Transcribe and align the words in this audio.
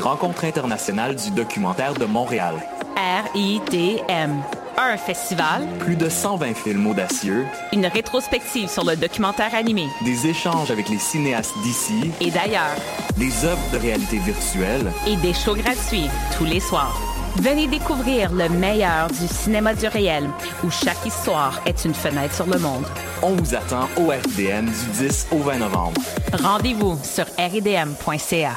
les 0.00 0.04
rencontres 0.04 0.44
internationales 0.46 1.14
du 1.14 1.30
documentaire 1.30 1.92
de 1.92 2.06
Montréal. 2.06 2.54
RIDM. 3.34 4.40
Un 4.78 4.96
festival, 4.96 5.66
Plus 5.78 5.96
de 5.96 6.08
120 6.08 6.54
films 6.54 6.86
audacieux, 6.86 7.44
une 7.74 7.84
rétrospective 7.84 8.70
sur 8.70 8.82
le 8.82 8.96
documentaire 8.96 9.54
animé 9.54 9.86
des 10.02 10.26
échanges 10.26 10.70
avec 10.70 10.88
les 10.88 10.98
cinéastes 10.98 11.52
d'ici, 11.62 12.10
et 12.18 12.30
d'ailleurs, 12.30 12.76
des 13.18 13.44
œuvres 13.44 13.70
de 13.74 13.76
réalité 13.76 14.16
virtuelle, 14.18 14.90
et 15.06 15.16
des 15.16 15.34
shows 15.34 15.56
gratuits 15.56 16.08
tous 16.38 16.46
les 16.46 16.60
soirs. 16.60 16.98
Venez 17.36 17.66
découvrir 17.68 18.32
le 18.32 18.48
meilleur 18.48 19.08
du 19.08 19.28
cinéma 19.28 19.74
du 19.74 19.86
réel, 19.86 20.28
où 20.64 20.70
chaque 20.70 21.04
histoire 21.04 21.60
est 21.66 21.84
une 21.84 21.94
fenêtre 21.94 22.34
sur 22.34 22.46
le 22.46 22.58
monde. 22.58 22.86
on 23.22 23.34
vous 23.34 23.54
attend 23.54 23.86
au 23.98 24.06
RDM 24.08 24.64
du 24.64 25.08
10 25.08 25.26
au 25.32 25.38
20 25.38 25.58
novembre. 25.58 26.00
Rendez-vous 26.32 26.98
sur 27.02 27.26
ridm.ca. 27.36 28.56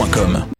francebleu.com 0.00 0.59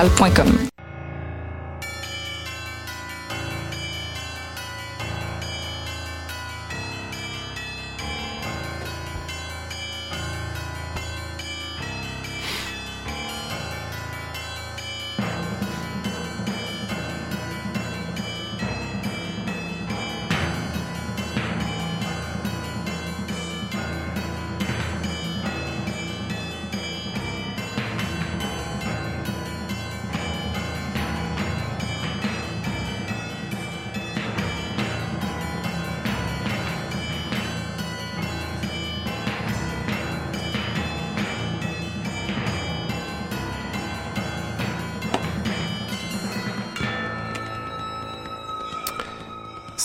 mondialmontréal.com. 0.01 0.80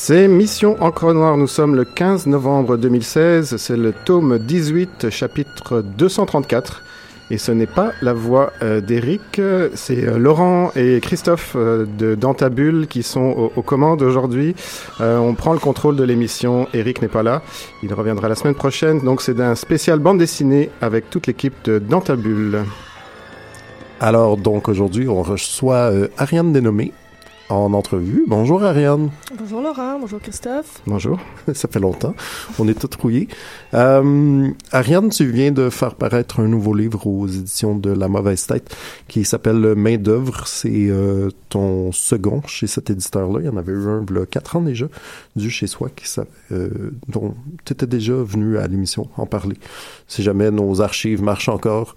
C'est 0.08 0.28
Mission 0.28 0.76
Encre 0.80 1.12
Noire. 1.12 1.36
Nous 1.36 1.48
sommes 1.48 1.74
le 1.74 1.84
15 1.84 2.28
novembre 2.28 2.76
2016. 2.76 3.56
C'est 3.56 3.76
le 3.76 3.92
tome 3.92 4.38
18, 4.38 5.10
chapitre 5.10 5.82
234. 5.82 6.84
Et 7.32 7.38
ce 7.38 7.50
n'est 7.50 7.66
pas 7.66 7.90
la 8.02 8.12
voix 8.12 8.52
euh, 8.62 8.80
d'Éric, 8.80 9.40
euh, 9.40 9.68
c'est 9.74 10.06
euh, 10.06 10.16
Laurent 10.16 10.70
et 10.76 11.00
Christophe 11.00 11.56
de 11.56 12.14
Dantabule 12.14 12.86
qui 12.86 13.02
sont 13.02 13.34
aux, 13.36 13.52
aux 13.56 13.62
commandes 13.62 14.00
aujourd'hui. 14.02 14.54
On 15.00 15.34
prend 15.34 15.52
le 15.52 15.58
contrôle 15.58 15.96
de 15.96 16.04
l'émission. 16.04 16.68
Éric 16.72 17.02
n'est 17.02 17.08
pas 17.08 17.24
là. 17.24 17.42
Il 17.82 17.92
reviendra 17.92 18.28
la 18.28 18.36
semaine 18.36 18.54
prochaine. 18.54 19.00
Donc 19.00 19.22
c'est 19.22 19.40
un 19.40 19.56
spécial 19.56 19.98
bande 19.98 20.18
dessinée 20.18 20.70
avec 20.82 21.10
toute 21.10 21.26
l'équipe 21.26 21.56
de 21.64 21.80
Dantabule. 21.80 22.62
Alors, 23.98 24.36
donc, 24.36 24.68
aujourd'hui, 24.68 25.08
on 25.08 25.22
reçoit 25.22 25.90
Ariane 26.16 26.52
Dénommé 26.52 26.92
en 27.48 27.72
entrevue. 27.72 28.24
Bonjour, 28.26 28.62
Ariane. 28.64 29.10
Bonjour 29.38 29.60
Laurent, 29.60 29.98
bonjour 30.00 30.20
Christophe. 30.20 30.80
Bonjour. 30.86 31.18
Ça 31.54 31.68
fait 31.68 31.80
longtemps. 31.80 32.14
On 32.58 32.66
est 32.68 32.74
tous 32.74 32.96
rouillés. 33.00 33.28
Euh, 33.74 34.48
Ariane, 34.72 35.10
tu 35.10 35.26
viens 35.30 35.52
de 35.52 35.70
faire 35.70 35.94
paraître 35.94 36.40
un 36.40 36.48
nouveau 36.48 36.74
livre 36.74 37.06
aux 37.06 37.26
éditions 37.26 37.76
de 37.76 37.90
La 37.90 38.08
Mauvaise 38.08 38.46
Tête 38.46 38.74
qui 39.08 39.24
s'appelle 39.24 39.74
Main 39.76 39.96
d'œuvre. 39.96 40.46
C'est 40.46 40.88
euh, 40.88 41.30
ton 41.48 41.92
second 41.92 42.42
chez 42.46 42.66
cet 42.66 42.90
éditeur-là. 42.90 43.40
Il 43.40 43.46
y 43.46 43.48
en 43.48 43.56
avait 43.56 43.72
eu 43.72 43.88
un 43.88 44.04
il 44.08 44.16
y 44.16 44.18
a 44.18 44.26
quatre 44.26 44.56
ans 44.56 44.62
déjà, 44.62 44.86
du 45.34 45.50
chez 45.50 45.66
soi, 45.66 45.90
qui 45.94 46.06
euh, 46.52 46.90
dont 47.08 47.34
tu 47.64 47.72
étais 47.72 47.86
déjà 47.86 48.14
venu 48.14 48.58
à 48.58 48.66
l'émission 48.66 49.08
en 49.16 49.26
parler. 49.26 49.56
Si 50.08 50.22
jamais 50.22 50.50
nos 50.50 50.80
archives 50.80 51.22
marchent 51.22 51.48
encore, 51.48 51.96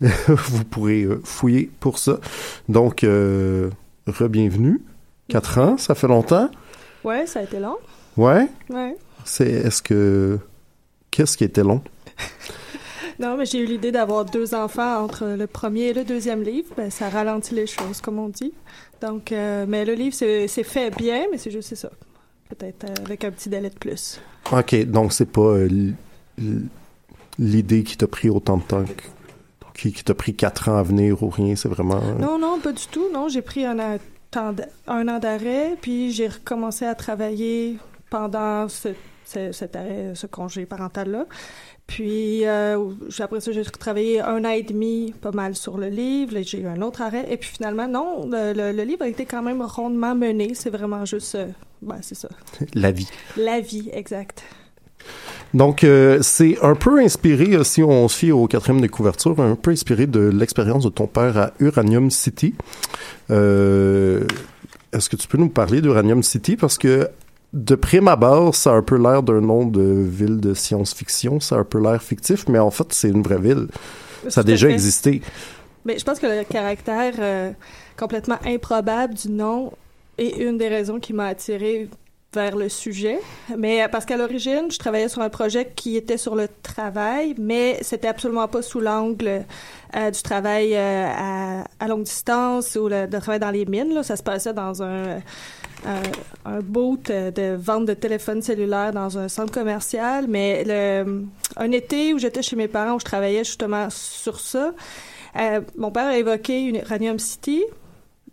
vous 0.00 0.64
pourrez 0.64 1.04
euh, 1.04 1.20
fouiller 1.24 1.70
pour 1.80 1.98
ça. 1.98 2.20
Donc, 2.68 3.04
euh, 3.04 3.70
re-bienvenue. 4.06 4.80
Quatre 5.28 5.58
ans, 5.58 5.76
ça 5.78 5.94
fait 5.94 6.06
longtemps. 6.08 6.50
Ouais, 7.04 7.26
ça 7.26 7.40
a 7.40 7.42
été 7.42 7.58
long. 7.58 7.76
Ouais? 8.16 8.48
Ouais. 8.70 8.96
C'est, 9.24 9.48
est-ce 9.50 9.82
que, 9.82 10.38
qu'est-ce 11.10 11.36
qui 11.36 11.44
était 11.44 11.62
long? 11.64 11.82
Non, 13.18 13.38
mais 13.38 13.46
j'ai 13.46 13.60
eu 13.60 13.64
l'idée 13.64 13.92
d'avoir 13.92 14.26
deux 14.26 14.54
enfants 14.54 15.02
entre 15.02 15.24
le 15.38 15.46
premier 15.46 15.84
et 15.84 15.92
le 15.94 16.04
deuxième 16.04 16.42
livre. 16.42 16.68
Ben, 16.76 16.90
ça 16.90 17.08
ralentit 17.08 17.54
les 17.54 17.66
choses, 17.66 18.02
comme 18.02 18.18
on 18.18 18.28
dit. 18.28 18.52
Donc, 19.00 19.32
euh, 19.32 19.64
mais 19.66 19.86
le 19.86 19.94
livre, 19.94 20.14
c'est 20.14 20.46
c'est 20.48 20.62
fait 20.64 20.94
bien, 20.94 21.24
mais 21.32 21.38
c'est 21.38 21.50
juste 21.50 21.70
c'est 21.70 21.76
ça. 21.76 21.88
Peut-être 22.50 22.84
euh, 22.84 22.94
avec 23.06 23.24
un 23.24 23.30
petit 23.30 23.48
délai 23.48 23.70
de 23.70 23.74
plus. 23.78 24.20
OK, 24.52 24.84
donc 24.84 25.14
c'est 25.14 25.30
pas 25.32 25.40
euh, 25.40 25.92
l'idée 27.38 27.84
qui 27.84 27.96
t'a 27.96 28.06
pris 28.06 28.28
autant 28.28 28.58
de 28.58 28.62
temps, 28.64 28.84
que- 28.84 28.90
qui, 29.76 29.92
qui 29.92 30.02
t'a 30.04 30.14
pris 30.14 30.34
quatre 30.34 30.68
ans 30.68 30.76
à 30.78 30.82
venir 30.82 31.22
ou 31.22 31.28
rien, 31.28 31.54
c'est 31.56 31.68
vraiment... 31.68 31.96
euh, 32.02 32.14
Non, 32.20 32.38
non, 32.38 32.58
pas 32.58 32.72
du 32.72 32.86
tout. 32.86 33.06
Non, 33.12 33.28
j'ai 33.28 33.42
pris 33.42 33.64
un, 33.64 33.78
an- 33.78 33.98
un 34.86 35.18
d'arrêt, 35.18 35.76
puis 35.80 36.12
j'ai 36.12 36.28
recommencé 36.28 36.84
à 36.84 36.94
travailler 36.94 37.76
pendant 38.10 38.68
ce, 38.68 38.88
ce- 39.24 39.52
cet 39.52 39.76
arrêt, 39.76 40.12
ce 40.14 40.26
congé 40.26 40.66
parental-là. 40.66 41.26
Puis 41.86 42.44
euh, 42.46 42.90
après 43.20 43.40
ça, 43.40 43.52
j'ai 43.52 43.62
travaillé 43.64 44.20
un 44.20 44.44
an 44.44 44.50
et 44.50 44.62
demi 44.64 45.14
pas 45.20 45.30
mal 45.30 45.54
sur 45.54 45.78
le 45.78 45.86
livre. 45.88 46.34
J'ai 46.42 46.58
eu 46.60 46.66
un 46.66 46.82
autre 46.82 47.00
arrêt. 47.00 47.26
Et 47.30 47.36
puis 47.36 47.48
finalement, 47.48 47.86
non, 47.86 48.26
le, 48.28 48.52
le- 48.52 48.72
le 48.72 48.82
livre 48.82 49.02
a 49.02 49.08
été 49.08 49.24
quand 49.24 49.42
même 49.42 49.62
rondement 49.62 50.14
mené. 50.16 50.52
C'est 50.54 50.70
vraiment 50.70 51.04
juste, 51.04 51.36
euh, 51.36 51.46
ben, 51.82 51.98
c'est 52.02 52.16
ça, 52.16 52.28
La 52.74 52.90
vie. 52.90 53.08
la 53.36 53.60
vie, 53.60 53.88
exact. 53.92 54.42
Donc, 55.54 55.84
euh, 55.84 56.18
c'est 56.22 56.58
un 56.62 56.74
peu 56.74 57.00
inspiré, 57.00 57.54
euh, 57.54 57.64
si 57.64 57.82
on 57.82 58.08
se 58.08 58.16
fie 58.16 58.32
au 58.32 58.46
quatrième 58.46 58.80
de 58.80 58.86
couverture, 58.88 59.38
un 59.40 59.54
peu 59.54 59.70
inspiré 59.70 60.06
de 60.06 60.20
l'expérience 60.20 60.84
de 60.84 60.90
ton 60.90 61.06
père 61.06 61.38
à 61.38 61.52
Uranium 61.60 62.10
City. 62.10 62.54
Euh, 63.30 64.24
Est-ce 64.92 65.08
que 65.08 65.16
tu 65.16 65.28
peux 65.28 65.38
nous 65.38 65.48
parler 65.48 65.80
d'Uranium 65.80 66.22
City? 66.22 66.56
Parce 66.56 66.78
que 66.78 67.08
de 67.52 67.74
prime 67.74 68.08
abord, 68.08 68.54
ça 68.54 68.72
a 68.72 68.74
un 68.74 68.82
peu 68.82 68.98
l'air 68.98 69.22
d'un 69.22 69.40
nom 69.40 69.64
de 69.66 69.80
ville 69.80 70.40
de 70.40 70.52
science-fiction, 70.52 71.40
ça 71.40 71.56
a 71.56 71.58
un 71.60 71.64
peu 71.64 71.80
l'air 71.80 72.02
fictif, 72.02 72.46
mais 72.48 72.58
en 72.58 72.70
fait, 72.70 72.86
c'est 72.90 73.08
une 73.08 73.22
vraie 73.22 73.38
ville. 73.38 73.68
Ça 74.28 74.40
a 74.40 74.44
déjà 74.44 74.66
fait. 74.66 74.74
existé. 74.74 75.22
Mais 75.84 75.98
je 75.98 76.04
pense 76.04 76.18
que 76.18 76.26
le 76.26 76.44
caractère 76.44 77.14
euh, 77.18 77.52
complètement 77.96 78.38
improbable 78.44 79.14
du 79.14 79.30
nom 79.30 79.72
est 80.18 80.36
une 80.36 80.58
des 80.58 80.68
raisons 80.68 80.98
qui 80.98 81.12
m'a 81.12 81.26
attirée 81.26 81.88
vers 82.36 82.56
le 82.56 82.68
sujet. 82.68 83.18
Mais 83.56 83.82
euh, 83.82 83.88
parce 83.88 84.04
qu'à 84.04 84.16
l'origine, 84.16 84.70
je 84.70 84.78
travaillais 84.78 85.08
sur 85.08 85.22
un 85.22 85.30
projet 85.30 85.72
qui 85.74 85.96
était 85.96 86.18
sur 86.18 86.36
le 86.36 86.48
travail, 86.62 87.34
mais 87.38 87.78
c'était 87.82 88.08
absolument 88.08 88.46
pas 88.46 88.62
sous 88.62 88.80
l'angle 88.80 89.44
euh, 89.94 90.10
du 90.10 90.20
travail 90.20 90.74
euh, 90.74 91.62
à, 91.78 91.88
longue 91.88 92.02
distance 92.02 92.76
ou 92.76 92.88
le, 92.88 93.06
de 93.06 93.18
travail 93.18 93.38
dans 93.38 93.50
les 93.50 93.64
mines. 93.64 93.94
Là. 93.94 94.02
Ça 94.02 94.16
se 94.16 94.22
passait 94.22 94.52
dans 94.52 94.82
un, 94.82 95.18
un, 95.86 96.02
un 96.44 96.60
euh, 96.60 97.30
de 97.30 97.56
vente 97.56 97.86
de 97.86 97.94
téléphones 97.94 98.42
cellulaires 98.42 98.92
dans 98.92 99.16
un 99.16 99.28
centre 99.28 99.52
commercial. 99.52 100.26
Mais 100.28 100.64
un 101.56 101.72
été 101.72 102.12
où 102.12 102.18
j'étais 102.18 102.42
chez 102.42 102.56
mes 102.56 102.68
parents, 102.68 102.96
où 102.96 103.00
je 103.00 103.04
travaillais 103.04 103.44
justement 103.44 103.88
sur 103.90 104.40
ça, 104.40 104.72
mon 105.76 105.90
père 105.90 106.06
a 106.06 106.18
évoqué 106.18 106.60
une 106.60 106.76
Uranium 106.76 107.18
City. 107.18 107.64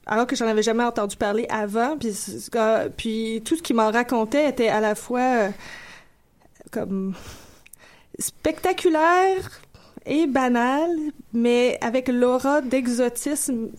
Alors 0.06 0.28
que 0.28 0.36
j'en 0.36 0.48
avais 0.48 0.64
jamais 0.64 0.84
entendu 0.84 1.16
parler 1.16 1.46
avant. 1.50 1.98
Puis, 1.98 2.14
puis 2.98 3.42
tout 3.46 3.56
ce 3.56 3.62
qu'il 3.62 3.76
m'en 3.76 3.92
racontait 3.92 4.50
était 4.50 4.68
à 4.68 4.80
la 4.80 4.96
fois 4.96 5.50
comme 6.72 7.14
spectaculaire 8.20 9.62
et 10.06 10.28
banal, 10.28 10.90
mais 11.32 11.78
avec 11.82 12.10
l'aura 12.10 12.62
d'exotisme 12.62 13.70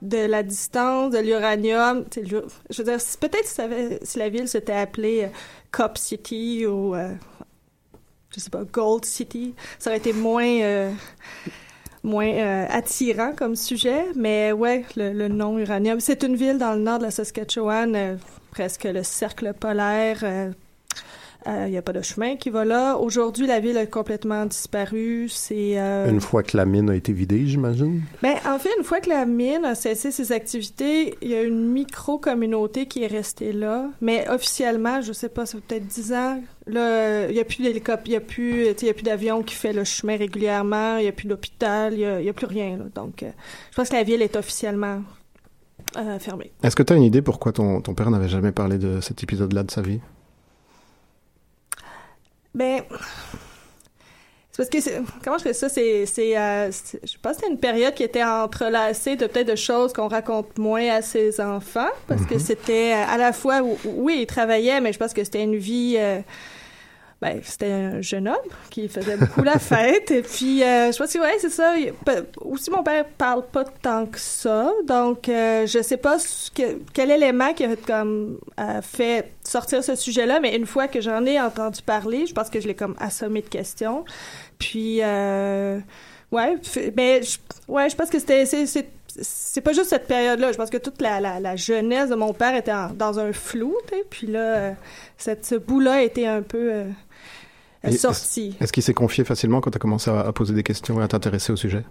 de 0.00 0.18
la 0.18 0.42
distance, 0.42 1.12
de 1.12 1.18
l'uranium. 1.18 2.04
Je 2.14 2.82
veux 2.82 2.84
dire, 2.84 2.98
peut-être 3.20 4.00
si, 4.02 4.18
la 4.18 4.28
ville 4.28 4.48
s'était 4.48 4.72
appelée 4.72 5.28
Cop 5.70 5.98
City 5.98 6.66
ou 6.66 6.94
je 8.34 8.40
sais 8.40 8.50
pas, 8.50 8.64
Gold 8.64 9.04
City, 9.04 9.54
ça 9.78 9.90
aurait 9.90 9.98
été 9.98 10.12
moins 10.12 10.60
euh, 10.62 10.90
moins 12.02 12.32
euh, 12.32 12.66
attirant 12.68 13.32
comme 13.32 13.56
sujet, 13.56 14.06
mais 14.16 14.52
ouais, 14.52 14.84
le, 14.96 15.28
nom 15.28 15.58
uranium, 15.58 16.00
c'est 16.00 16.22
une 16.22 16.36
ville 16.36 16.58
dans 16.58 16.74
le 16.74 16.80
nord 16.80 16.98
de 16.98 17.04
la 17.04 17.10
Saskatchewan, 17.10 17.94
euh, 17.94 18.16
presque 18.50 18.84
le 18.84 19.02
cercle 19.02 19.52
polaire, 19.54 20.24
il 21.44 21.50
euh, 21.50 21.68
n'y 21.68 21.76
a 21.76 21.82
pas 21.82 21.92
de 21.92 22.02
chemin 22.02 22.36
qui 22.36 22.50
va 22.50 22.64
là. 22.64 22.96
Aujourd'hui, 22.96 23.46
la 23.46 23.58
ville 23.58 23.76
a 23.76 23.86
complètement 23.86 24.46
disparu. 24.46 25.28
C'est 25.28 25.78
euh, 25.78 26.08
une 26.08 26.20
fois 26.20 26.42
que 26.42 26.56
la 26.56 26.64
mine 26.66 26.90
a 26.90 26.94
été 26.94 27.12
vidée, 27.12 27.46
j'imagine? 27.46 28.02
Ben, 28.22 28.36
en 28.46 28.58
fait, 28.58 28.70
une 28.78 28.84
fois 28.84 29.00
que 29.00 29.08
la 29.08 29.26
mine 29.26 29.64
a 29.64 29.74
cessé 29.74 30.12
ses 30.12 30.32
activités, 30.32 31.16
il 31.20 31.28
y 31.28 31.34
a 31.34 31.42
une 31.42 31.68
micro-communauté 31.72 32.86
qui 32.86 33.02
est 33.02 33.08
restée 33.08 33.52
là. 33.52 33.88
Mais 34.00 34.28
officiellement, 34.28 35.00
je 35.00 35.12
sais 35.12 35.28
pas, 35.28 35.46
ça 35.46 35.58
fait 35.58 35.64
peut-être 35.66 35.86
dix 35.86 36.12
ans. 36.12 36.40
Là, 36.66 37.26
il 37.28 37.34
n'y 37.34 37.40
a 37.40 37.44
plus 37.44 37.62
d'hélicoptère, 37.62 38.06
il 38.06 38.10
n'y 38.10 38.16
a 38.16 38.20
plus, 38.20 38.66
il 38.66 38.86
y 38.86 38.90
a 38.90 38.94
plus 38.94 39.02
d'avion 39.02 39.42
qui 39.42 39.54
fait 39.54 39.72
le 39.72 39.82
chemin 39.82 40.16
régulièrement. 40.16 40.98
Il 40.98 41.02
n'y 41.02 41.08
a 41.08 41.12
plus 41.12 41.26
d'hôpital, 41.26 41.94
il 41.94 42.22
n'y 42.22 42.28
a, 42.28 42.32
plus 42.32 42.46
rien. 42.46 42.78
Donc, 42.94 43.22
euh, 43.24 43.30
je 43.70 43.76
pense 43.76 43.88
que 43.88 43.94
la 43.94 44.04
ville 44.04 44.22
est 44.22 44.36
officiellement 44.36 45.02
fermée. 46.20 46.52
Est-ce 46.62 46.76
que 46.76 46.82
tu 46.82 46.92
as 46.92 46.96
une 46.96 47.02
idée 47.02 47.20
pourquoi 47.20 47.52
ton, 47.52 47.82
ton 47.82 47.92
père 47.92 48.10
n'avait 48.10 48.28
jamais 48.28 48.52
parlé 48.52 48.78
de 48.78 49.00
cet 49.00 49.22
épisode-là 49.22 49.64
de 49.64 49.70
sa 49.70 49.82
vie? 49.82 50.00
Ben. 52.54 52.82
C'est 54.52 54.68
parce 54.68 54.84
que 54.84 54.90
comment 55.24 55.38
je 55.38 55.44
fais 55.44 55.54
ça? 55.54 55.70
C'est 55.70 56.04
c'est 56.04 56.36
euh, 56.36 56.70
je 56.70 57.16
pense 57.22 57.36
que 57.36 57.40
c'était 57.40 57.52
une 57.52 57.58
période 57.58 57.94
qui 57.94 58.02
était 58.02 58.22
entrelacée 58.22 59.16
de 59.16 59.26
peut-être 59.26 59.48
de 59.48 59.56
choses 59.56 59.94
qu'on 59.94 60.08
raconte 60.08 60.58
moins 60.58 60.90
à 60.90 61.00
ses 61.00 61.40
enfants 61.40 61.88
parce 62.06 62.26
que 62.26 62.34
mhm. 62.34 62.40
c'était 62.40 62.92
à 62.92 63.16
la 63.16 63.32
fois 63.32 63.62
oui 63.86 64.18
il 64.20 64.26
travaillait 64.26 64.82
mais 64.82 64.92
je 64.92 64.98
pense 64.98 65.14
que 65.14 65.24
c'était 65.24 65.42
une 65.42 65.56
vie 65.56 65.94
euh, 65.96 66.20
ben, 67.22 67.40
c'était 67.44 67.70
un 67.70 68.00
jeune 68.00 68.26
homme 68.26 68.50
qui 68.68 68.88
faisait 68.88 69.16
beaucoup 69.16 69.44
la 69.44 69.60
fête. 69.60 70.10
Et 70.10 70.22
puis, 70.22 70.64
euh, 70.64 70.90
je 70.90 70.98
pense 70.98 71.12
que, 71.12 71.20
ouais, 71.20 71.36
c'est 71.38 71.50
ça. 71.50 71.72
Aussi, 72.40 72.68
mon 72.68 72.82
père 72.82 73.04
parle 73.16 73.46
pas 73.46 73.62
tant 73.62 74.06
que 74.06 74.18
ça. 74.18 74.72
Donc, 74.88 75.28
euh, 75.28 75.64
je 75.64 75.80
sais 75.82 75.98
pas 75.98 76.16
quel 76.92 77.12
élément 77.12 77.54
qui 77.54 77.64
a 77.64 77.76
comme, 77.76 78.38
fait 78.82 79.30
sortir 79.44 79.84
ce 79.84 79.94
sujet-là, 79.94 80.40
mais 80.40 80.56
une 80.56 80.66
fois 80.66 80.88
que 80.88 81.00
j'en 81.00 81.24
ai 81.24 81.40
entendu 81.40 81.80
parler, 81.82 82.26
je 82.26 82.34
pense 82.34 82.50
que 82.50 82.58
je 82.58 82.66
l'ai 82.66 82.74
comme 82.74 82.96
assommé 82.98 83.40
de 83.40 83.48
questions. 83.48 84.04
Puis, 84.58 84.98
euh, 85.00 85.78
ouais, 86.32 86.56
mais, 86.96 87.22
je, 87.22 87.38
ouais, 87.68 87.88
je 87.88 87.94
pense 87.94 88.10
que 88.10 88.18
c'était, 88.18 88.46
c'est 88.46 89.60
pas 89.60 89.72
juste 89.72 89.90
cette 89.90 90.08
période-là. 90.08 90.50
Je 90.50 90.56
pense 90.56 90.70
que 90.70 90.78
toute 90.78 91.00
la, 91.00 91.20
la, 91.20 91.54
jeunesse 91.54 92.10
de 92.10 92.16
mon 92.16 92.32
père 92.32 92.56
était 92.56 92.72
dans 92.96 93.20
un 93.20 93.32
flou, 93.32 93.76
puis 94.10 94.26
là, 94.26 94.72
cette, 95.18 95.46
ce 95.46 95.54
bout-là 95.54 96.02
était 96.02 96.26
un 96.26 96.42
peu 96.42 96.82
est-ce 97.84 98.72
qu'il 98.72 98.82
s'est 98.82 98.94
confié 98.94 99.24
facilement 99.24 99.60
quand 99.60 99.70
tu 99.70 99.76
as 99.76 99.80
commencé 99.80 100.10
à, 100.10 100.32
poser 100.32 100.54
des 100.54 100.62
questions 100.62 101.00
et 101.00 101.04
à 101.04 101.08
t'intéresser 101.08 101.52
au 101.52 101.56
sujet? 101.56 101.84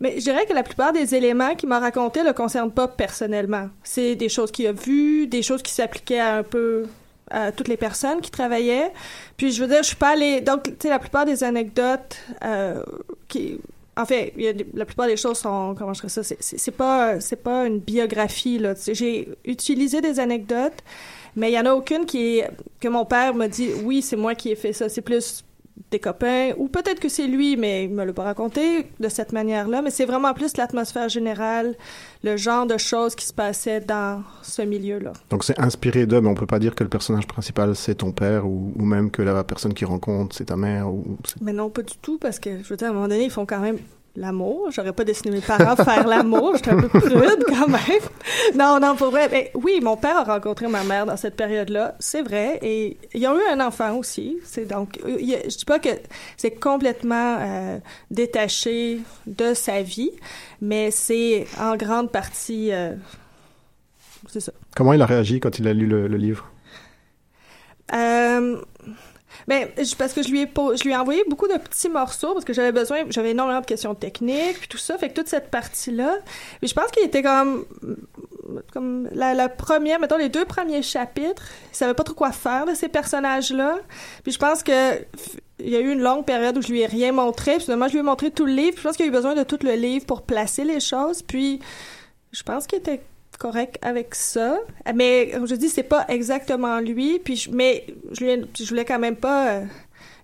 Mais 0.00 0.16
je 0.18 0.24
dirais 0.24 0.44
que 0.46 0.52
la 0.52 0.62
plupart 0.62 0.92
des 0.92 1.14
éléments 1.14 1.54
qu'il 1.54 1.68
m'a 1.68 1.78
racontés 1.78 2.20
ne 2.20 2.28
le 2.28 2.32
concernent 2.32 2.72
pas 2.72 2.88
personnellement. 2.88 3.68
C'est 3.82 4.14
des 4.14 4.28
choses 4.28 4.50
qu'il 4.50 4.66
a 4.66 4.72
vues, 4.72 5.26
des 5.26 5.42
choses 5.42 5.62
qui 5.62 5.72
s'appliquaient 5.72 6.20
un 6.20 6.42
peu 6.42 6.84
à 7.30 7.50
toutes 7.50 7.68
les 7.68 7.76
personnes 7.76 8.20
qui 8.20 8.30
travaillaient. 8.30 8.92
Puis 9.36 9.52
je 9.52 9.62
veux 9.62 9.68
dire, 9.68 9.82
je 9.82 9.88
suis 9.88 9.96
pas 9.96 10.10
allée... 10.10 10.40
Donc, 10.40 10.64
tu 10.64 10.74
sais, 10.80 10.88
la 10.88 10.98
plupart 10.98 11.24
des 11.24 11.44
anecdotes 11.44 12.18
euh, 12.44 12.82
qui... 13.28 13.58
En 13.98 14.04
fait, 14.04 14.34
la 14.74 14.84
plupart 14.84 15.06
des 15.06 15.16
choses 15.16 15.38
sont... 15.38 15.74
Comment 15.78 15.94
je 15.94 16.00
dirais 16.02 16.22
ça? 16.22 16.22
C'est 16.22 16.70
pas, 16.70 17.18
c'est 17.18 17.42
pas 17.42 17.66
une 17.66 17.78
biographie, 17.78 18.58
là. 18.58 18.74
J'ai 18.86 19.28
utilisé 19.46 20.02
des 20.02 20.20
anecdotes 20.20 20.82
mais 21.36 21.50
il 21.50 21.54
y 21.54 21.58
en 21.58 21.66
a 21.66 21.72
aucune 21.72 22.06
qui 22.06 22.38
est 22.38 22.50
que 22.80 22.88
mon 22.88 23.04
père 23.04 23.34
m'a 23.34 23.48
dit 23.48 23.70
oui, 23.84 24.02
c'est 24.02 24.16
moi 24.16 24.34
qui 24.34 24.50
ai 24.50 24.56
fait 24.56 24.72
ça. 24.72 24.88
C'est 24.88 25.02
plus 25.02 25.44
des 25.90 25.98
copains 25.98 26.52
ou 26.56 26.68
peut-être 26.68 26.98
que 26.98 27.08
c'est 27.08 27.26
lui, 27.26 27.56
mais 27.56 27.84
il 27.84 27.90
me 27.90 28.04
l'a 28.04 28.12
pas 28.12 28.24
raconté 28.24 28.86
de 28.98 29.08
cette 29.08 29.32
manière-là. 29.32 29.82
Mais 29.82 29.90
c'est 29.90 30.06
vraiment 30.06 30.32
plus 30.32 30.56
l'atmosphère 30.56 31.08
générale, 31.08 31.74
le 32.24 32.36
genre 32.36 32.66
de 32.66 32.78
choses 32.78 33.14
qui 33.14 33.26
se 33.26 33.34
passaient 33.34 33.80
dans 33.80 34.22
ce 34.42 34.62
milieu-là. 34.62 35.12
Donc 35.30 35.44
c'est 35.44 35.60
inspiré 35.60 36.06
d'eux, 36.06 36.20
mais 36.20 36.28
on 36.28 36.34
peut 36.34 36.46
pas 36.46 36.58
dire 36.58 36.74
que 36.74 36.82
le 36.82 36.88
personnage 36.90 37.26
principal 37.26 37.76
c'est 37.76 37.96
ton 37.96 38.12
père 38.12 38.46
ou, 38.46 38.72
ou, 38.74 38.84
même 38.84 39.10
que 39.10 39.22
la 39.22 39.44
personne 39.44 39.74
qui 39.74 39.84
rencontre 39.84 40.34
c'est 40.34 40.46
ta 40.46 40.56
mère 40.56 40.88
ou. 40.88 41.18
Mais 41.42 41.52
non, 41.52 41.68
pas 41.68 41.82
du 41.82 41.96
tout, 41.98 42.18
parce 42.18 42.38
que 42.38 42.62
je 42.62 42.68
veux 42.68 42.76
dire 42.76 42.88
à 42.88 42.90
un 42.90 42.94
moment 42.94 43.08
donné 43.08 43.24
ils 43.24 43.30
font 43.30 43.46
quand 43.46 43.60
même 43.60 43.78
l'amour. 44.16 44.70
J'aurais 44.70 44.92
pas 44.92 45.04
dessiné 45.04 45.30
mes 45.30 45.40
parents 45.40 45.76
faire 45.76 46.06
l'amour. 46.06 46.56
J'étais 46.56 46.70
un 46.70 46.80
peu 46.80 46.88
prude 46.88 47.44
quand 47.48 47.68
même. 47.68 48.02
Non, 48.54 48.78
non, 48.80 48.96
pour 48.96 49.10
vrai. 49.10 49.28
Mais 49.30 49.50
oui, 49.54 49.80
mon 49.82 49.96
père 49.96 50.16
a 50.16 50.24
rencontré 50.24 50.68
ma 50.68 50.84
mère 50.84 51.06
dans 51.06 51.16
cette 51.16 51.36
période-là. 51.36 51.94
C'est 51.98 52.22
vrai. 52.22 52.58
Et 52.62 52.96
ils 53.14 53.26
ont 53.26 53.36
eu 53.36 53.42
un 53.50 53.60
enfant 53.60 53.96
aussi. 53.96 54.38
C'est 54.44 54.66
donc, 54.66 54.98
je 55.04 55.56
dis 55.56 55.64
pas 55.64 55.78
que 55.78 55.90
c'est 56.36 56.52
complètement 56.52 57.38
euh, 57.40 57.78
détaché 58.10 59.00
de 59.26 59.54
sa 59.54 59.82
vie, 59.82 60.10
mais 60.60 60.90
c'est 60.90 61.46
en 61.60 61.76
grande 61.76 62.10
partie, 62.10 62.72
euh, 62.72 62.94
c'est 64.28 64.40
ça. 64.40 64.52
Comment 64.74 64.92
il 64.92 65.02
a 65.02 65.06
réagi 65.06 65.40
quand 65.40 65.58
il 65.58 65.68
a 65.68 65.72
lu 65.72 65.86
le, 65.86 66.08
le 66.08 66.16
livre? 66.16 66.50
Euh, 67.94 68.60
ben, 69.48 69.68
parce 69.98 70.12
que 70.12 70.22
je 70.22 70.30
lui 70.30 70.42
ai 70.42 70.50
je 70.56 70.84
lui 70.84 70.92
ai 70.92 70.96
envoyé 70.96 71.22
beaucoup 71.28 71.48
de 71.48 71.56
petits 71.58 71.88
morceaux 71.88 72.32
parce 72.32 72.44
que 72.44 72.52
j'avais 72.52 72.72
besoin, 72.72 73.04
j'avais 73.10 73.30
énormément 73.30 73.60
de 73.60 73.66
questions 73.66 73.94
techniques 73.94 74.58
puis 74.58 74.68
tout 74.68 74.78
ça, 74.78 74.98
fait 74.98 75.10
que 75.10 75.14
toute 75.14 75.28
cette 75.28 75.50
partie-là, 75.50 76.18
mais 76.62 76.68
je 76.68 76.74
pense 76.74 76.90
qu'il 76.90 77.04
était 77.04 77.22
comme 77.22 77.64
comme 78.72 79.08
la, 79.12 79.48
première, 79.48 80.00
mettons 80.00 80.16
les 80.16 80.28
deux 80.28 80.44
premiers 80.44 80.82
chapitres, 80.82 81.42
il 81.72 81.76
savait 81.76 81.94
pas 81.94 82.04
trop 82.04 82.14
quoi 82.14 82.32
faire 82.32 82.66
de 82.66 82.74
ces 82.74 82.88
personnages-là. 82.88 83.78
Puis 84.22 84.32
je 84.32 84.38
pense 84.38 84.62
que 84.62 84.98
il 85.58 85.70
y 85.70 85.76
a 85.76 85.80
eu 85.80 85.90
une 85.90 86.00
longue 86.00 86.24
période 86.24 86.56
où 86.58 86.62
je 86.62 86.68
lui 86.68 86.82
ai 86.82 86.86
rien 86.86 87.12
montré. 87.12 87.54
Puis 87.54 87.64
finalement, 87.64 87.88
je 87.88 87.94
lui 87.94 88.00
ai 88.00 88.02
montré 88.02 88.30
tout 88.30 88.44
le 88.44 88.52
livre. 88.52 88.72
Puis 88.72 88.82
je 88.82 88.88
pense 88.88 88.96
qu'il 88.96 89.06
a 89.06 89.08
eu 89.08 89.12
besoin 89.12 89.34
de 89.34 89.42
tout 89.42 89.58
le 89.62 89.72
livre 89.72 90.04
pour 90.04 90.22
placer 90.22 90.64
les 90.64 90.80
choses. 90.80 91.22
Puis 91.22 91.60
je 92.32 92.42
pense 92.42 92.66
qu'il 92.66 92.78
était 92.78 93.00
correct 93.38 93.78
avec 93.82 94.14
ça. 94.14 94.58
Mais 94.94 95.32
je 95.44 95.54
dis, 95.54 95.68
c'est 95.68 95.82
pas 95.82 96.04
exactement 96.08 96.80
lui. 96.80 97.18
Puis 97.18 97.48
mais 97.52 97.86
je, 98.12 98.24
lui, 98.24 98.46
je 98.58 98.68
voulais 98.68 98.84
quand 98.84 98.98
même 98.98 99.16
pas 99.16 99.50
euh, 99.50 99.64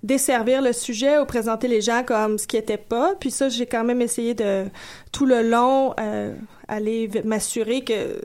desservir 0.03 0.63
le 0.63 0.73
sujet 0.73 1.19
ou 1.19 1.25
présenter 1.25 1.69
les 1.69 1.81
gens 1.81 2.03
comme 2.05 2.39
ce 2.39 2.47
qui 2.47 2.57
était 2.57 2.77
pas. 2.77 3.15
Puis 3.21 3.31
ça, 3.31 3.49
j'ai 3.49 3.67
quand 3.67 3.85
même 3.85 4.03
essayé 4.03 4.35
de 4.35 4.65
tout 5.13 5.27
le 5.27 5.43
long 5.43 5.95
euh, 6.01 6.35
aller 6.69 7.11
m'assurer 7.25 7.83
que 7.83 8.21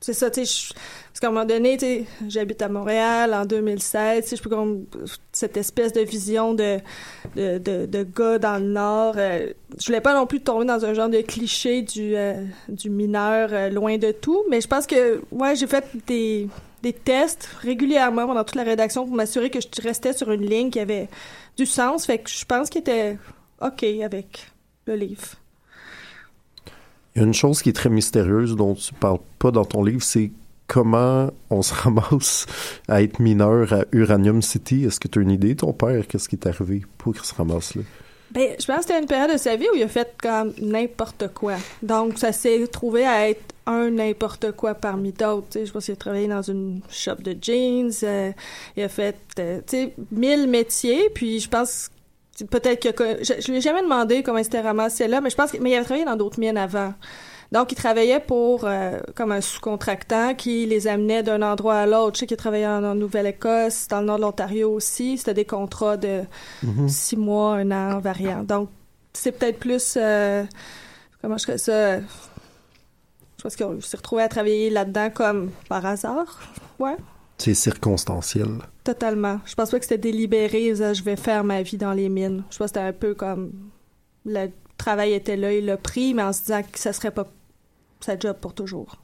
c'est 0.00 0.12
ça, 0.12 0.30
tu 0.30 0.46
sais, 0.46 0.74
parce 1.08 1.20
qu'à 1.20 1.26
un 1.26 1.30
moment 1.30 1.44
donné, 1.44 1.76
tu 1.76 1.84
sais, 1.84 2.04
j'habite 2.28 2.62
à 2.62 2.68
Montréal 2.68 3.34
en 3.34 3.44
2016, 3.44 4.22
tu 4.22 4.30
sais, 4.30 4.36
je 4.36 4.42
peux 4.42 4.50
comme 4.50 4.86
cette 5.32 5.56
espèce 5.56 5.92
de 5.92 6.02
vision 6.02 6.54
de 6.54 6.78
de, 7.34 7.58
de, 7.58 7.86
de 7.86 8.02
gars 8.04 8.38
dans 8.38 8.62
le 8.62 8.68
Nord. 8.68 9.14
Euh, 9.16 9.52
je 9.76 9.86
voulais 9.86 10.00
pas 10.00 10.14
non 10.14 10.26
plus 10.26 10.40
tomber 10.40 10.64
dans 10.66 10.84
un 10.84 10.94
genre 10.94 11.08
de 11.08 11.20
cliché 11.22 11.82
du 11.82 12.14
euh, 12.14 12.44
du 12.68 12.90
mineur 12.90 13.48
euh, 13.52 13.70
loin 13.70 13.98
de 13.98 14.12
tout, 14.12 14.44
mais 14.48 14.60
je 14.60 14.68
pense 14.68 14.86
que 14.86 15.20
ouais, 15.32 15.56
j'ai 15.56 15.66
fait 15.66 15.84
des 16.06 16.48
des 16.82 16.92
tests 16.92 17.48
régulièrement 17.60 18.28
pendant 18.28 18.44
toute 18.44 18.54
la 18.54 18.62
rédaction 18.62 19.04
pour 19.04 19.16
m'assurer 19.16 19.50
que 19.50 19.58
je 19.60 19.82
restais 19.82 20.12
sur 20.12 20.30
une 20.30 20.46
ligne 20.46 20.70
qui 20.70 20.78
avait 20.78 21.08
du 21.56 21.66
sens. 21.66 22.06
Fait 22.06 22.18
que 22.18 22.30
je 22.30 22.44
pense 22.44 22.70
qu'il 22.70 22.82
était 22.82 23.18
ok 23.60 23.82
avec 24.04 24.46
le 24.86 24.94
livre. 24.94 25.26
Une 27.22 27.34
chose 27.34 27.62
qui 27.62 27.70
est 27.70 27.74
très 27.74 27.90
mystérieuse 27.90 28.54
dont 28.56 28.74
tu 28.74 28.94
parles 28.94 29.18
pas 29.38 29.50
dans 29.50 29.64
ton 29.64 29.82
livre, 29.82 30.02
c'est 30.02 30.30
comment 30.66 31.30
on 31.50 31.62
se 31.62 31.74
ramasse 31.82 32.46
à 32.86 33.02
être 33.02 33.18
mineur 33.18 33.72
à 33.72 33.84
Uranium 33.92 34.42
City. 34.42 34.84
Est-ce 34.84 35.00
que 35.00 35.08
tu 35.08 35.18
as 35.18 35.22
une 35.22 35.30
idée, 35.30 35.56
ton 35.56 35.72
père, 35.72 36.06
qu'est-ce 36.06 36.28
qui 36.28 36.36
est 36.36 36.46
arrivé? 36.46 36.82
Pour 36.96 37.14
qu'il 37.14 37.24
se 37.24 37.34
ramasse 37.34 37.74
là? 37.74 37.82
Ben, 38.30 38.54
je 38.60 38.66
pense 38.66 38.76
que 38.76 38.82
c'était 38.82 38.98
une 39.00 39.06
période 39.06 39.32
de 39.32 39.38
sa 39.38 39.56
vie 39.56 39.66
où 39.72 39.74
il 39.74 39.82
a 39.82 39.88
fait 39.88 40.14
comme 40.22 40.52
n'importe 40.60 41.28
quoi. 41.32 41.54
Donc, 41.82 42.18
ça 42.18 42.32
s'est 42.32 42.66
trouvé 42.66 43.06
à 43.06 43.30
être 43.30 43.42
un 43.66 43.90
n'importe 43.90 44.52
quoi 44.52 44.74
parmi 44.74 45.12
d'autres. 45.12 45.64
Je 45.64 45.70
pense 45.72 45.86
qu'il 45.86 45.94
a 45.94 45.96
travaillé 45.96 46.28
dans 46.28 46.42
une 46.42 46.80
shop 46.90 47.16
de 47.16 47.34
jeans. 47.40 47.90
Euh, 48.02 48.32
il 48.76 48.82
a 48.82 48.88
fait, 48.88 49.16
euh, 49.38 49.60
mille 50.12 50.46
métiers. 50.46 51.08
Puis, 51.14 51.40
je 51.40 51.48
pense 51.48 51.90
peut-être 52.44 52.92
que 52.94 53.18
je, 53.22 53.34
je 53.40 53.50
lui 53.50 53.58
ai 53.58 53.60
jamais 53.60 53.82
demandé 53.82 54.22
comment 54.22 54.38
il 54.38 54.44
s'était 54.44 54.60
ramassé 54.60 55.08
là, 55.08 55.20
mais 55.20 55.30
je 55.30 55.36
pense 55.36 55.52
que 55.52 55.58
mais 55.58 55.70
il 55.70 55.74
avait 55.74 55.84
travaillé 55.84 56.04
dans 56.04 56.16
d'autres 56.16 56.38
mines 56.40 56.56
avant. 56.56 56.92
Donc, 57.50 57.72
il 57.72 57.76
travaillait 57.76 58.20
pour 58.20 58.64
euh, 58.64 59.00
comme 59.14 59.32
un 59.32 59.40
sous-contractant 59.40 60.34
qui 60.34 60.66
les 60.66 60.86
amenait 60.86 61.22
d'un 61.22 61.40
endroit 61.40 61.76
à 61.76 61.86
l'autre. 61.86 62.16
Je 62.16 62.20
sais 62.20 62.26
qu'il 62.26 62.36
travaillait 62.36 62.66
en, 62.66 62.94
Nouvelle-Écosse, 62.94 63.88
dans 63.88 64.00
le 64.00 64.06
nord 64.06 64.18
de 64.18 64.22
l'Ontario 64.22 64.70
aussi. 64.70 65.16
C'était 65.16 65.34
des 65.34 65.46
contrats 65.46 65.96
de 65.96 66.22
mm-hmm. 66.64 66.88
six 66.88 67.16
mois, 67.16 67.54
un 67.54 67.70
an, 67.70 68.00
variant. 68.00 68.42
Donc, 68.42 68.68
c'est 69.14 69.32
peut-être 69.32 69.58
plus 69.58 69.94
euh, 69.96 70.44
comment 71.22 71.38
je 71.38 71.46
dirais 71.46 71.58
ça? 71.58 72.00
Je 72.00 73.42
pense 73.42 73.56
qu'on 73.56 73.80
s'est 73.80 73.96
retrouvé 73.96 74.22
à 74.22 74.28
travailler 74.28 74.68
là-dedans 74.68 75.10
comme 75.10 75.50
par 75.68 75.86
hasard. 75.86 76.40
Ouais. 76.78 76.96
C'est 77.38 77.54
circonstanciel. 77.54 78.48
Totalement. 78.84 79.40
Je 79.44 79.54
pense 79.54 79.70
pas 79.70 79.78
que 79.78 79.84
c'était 79.84 79.98
délibéré, 79.98 80.74
je 80.74 81.02
vais 81.02 81.16
faire 81.16 81.44
ma 81.44 81.62
vie 81.62 81.78
dans 81.78 81.92
les 81.92 82.08
mines. 82.08 82.42
Je 82.50 82.58
pense 82.58 82.72
que 82.72 82.78
c'était 82.78 82.80
un 82.80 82.92
peu 82.92 83.14
comme 83.14 83.52
le 84.26 84.48
travail 84.76 85.12
était 85.12 85.36
là, 85.36 85.52
il 85.52 85.66
l'a 85.66 85.76
pris, 85.76 86.14
mais 86.14 86.22
en 86.22 86.32
se 86.32 86.42
disant 86.42 86.62
que 86.62 86.78
ça 86.78 86.92
serait 86.92 87.10
pas 87.10 87.26
sa 88.00 88.18
job 88.18 88.36
pour 88.40 88.54
toujours. 88.54 88.96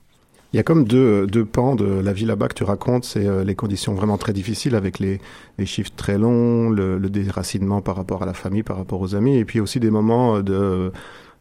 Il 0.52 0.56
y 0.56 0.60
a 0.60 0.62
comme 0.62 0.84
deux, 0.84 1.26
deux 1.26 1.44
pans 1.44 1.74
de 1.74 1.84
la 1.84 2.12
vie 2.12 2.24
là-bas 2.24 2.46
que 2.46 2.54
tu 2.54 2.62
racontes, 2.62 3.04
c'est 3.04 3.26
euh, 3.26 3.42
les 3.42 3.56
conditions 3.56 3.94
vraiment 3.94 4.18
très 4.18 4.32
difficiles 4.32 4.76
avec 4.76 5.00
les, 5.00 5.20
les 5.58 5.66
chiffres 5.66 5.90
très 5.96 6.16
longs, 6.16 6.70
le, 6.70 6.96
le 6.96 7.10
déracinement 7.10 7.80
par 7.82 7.96
rapport 7.96 8.22
à 8.22 8.26
la 8.26 8.34
famille, 8.34 8.62
par 8.62 8.76
rapport 8.76 9.00
aux 9.00 9.16
amis, 9.16 9.36
et 9.36 9.44
puis 9.44 9.58
aussi 9.58 9.80
des 9.80 9.90
moments 9.90 10.40
de 10.42 10.92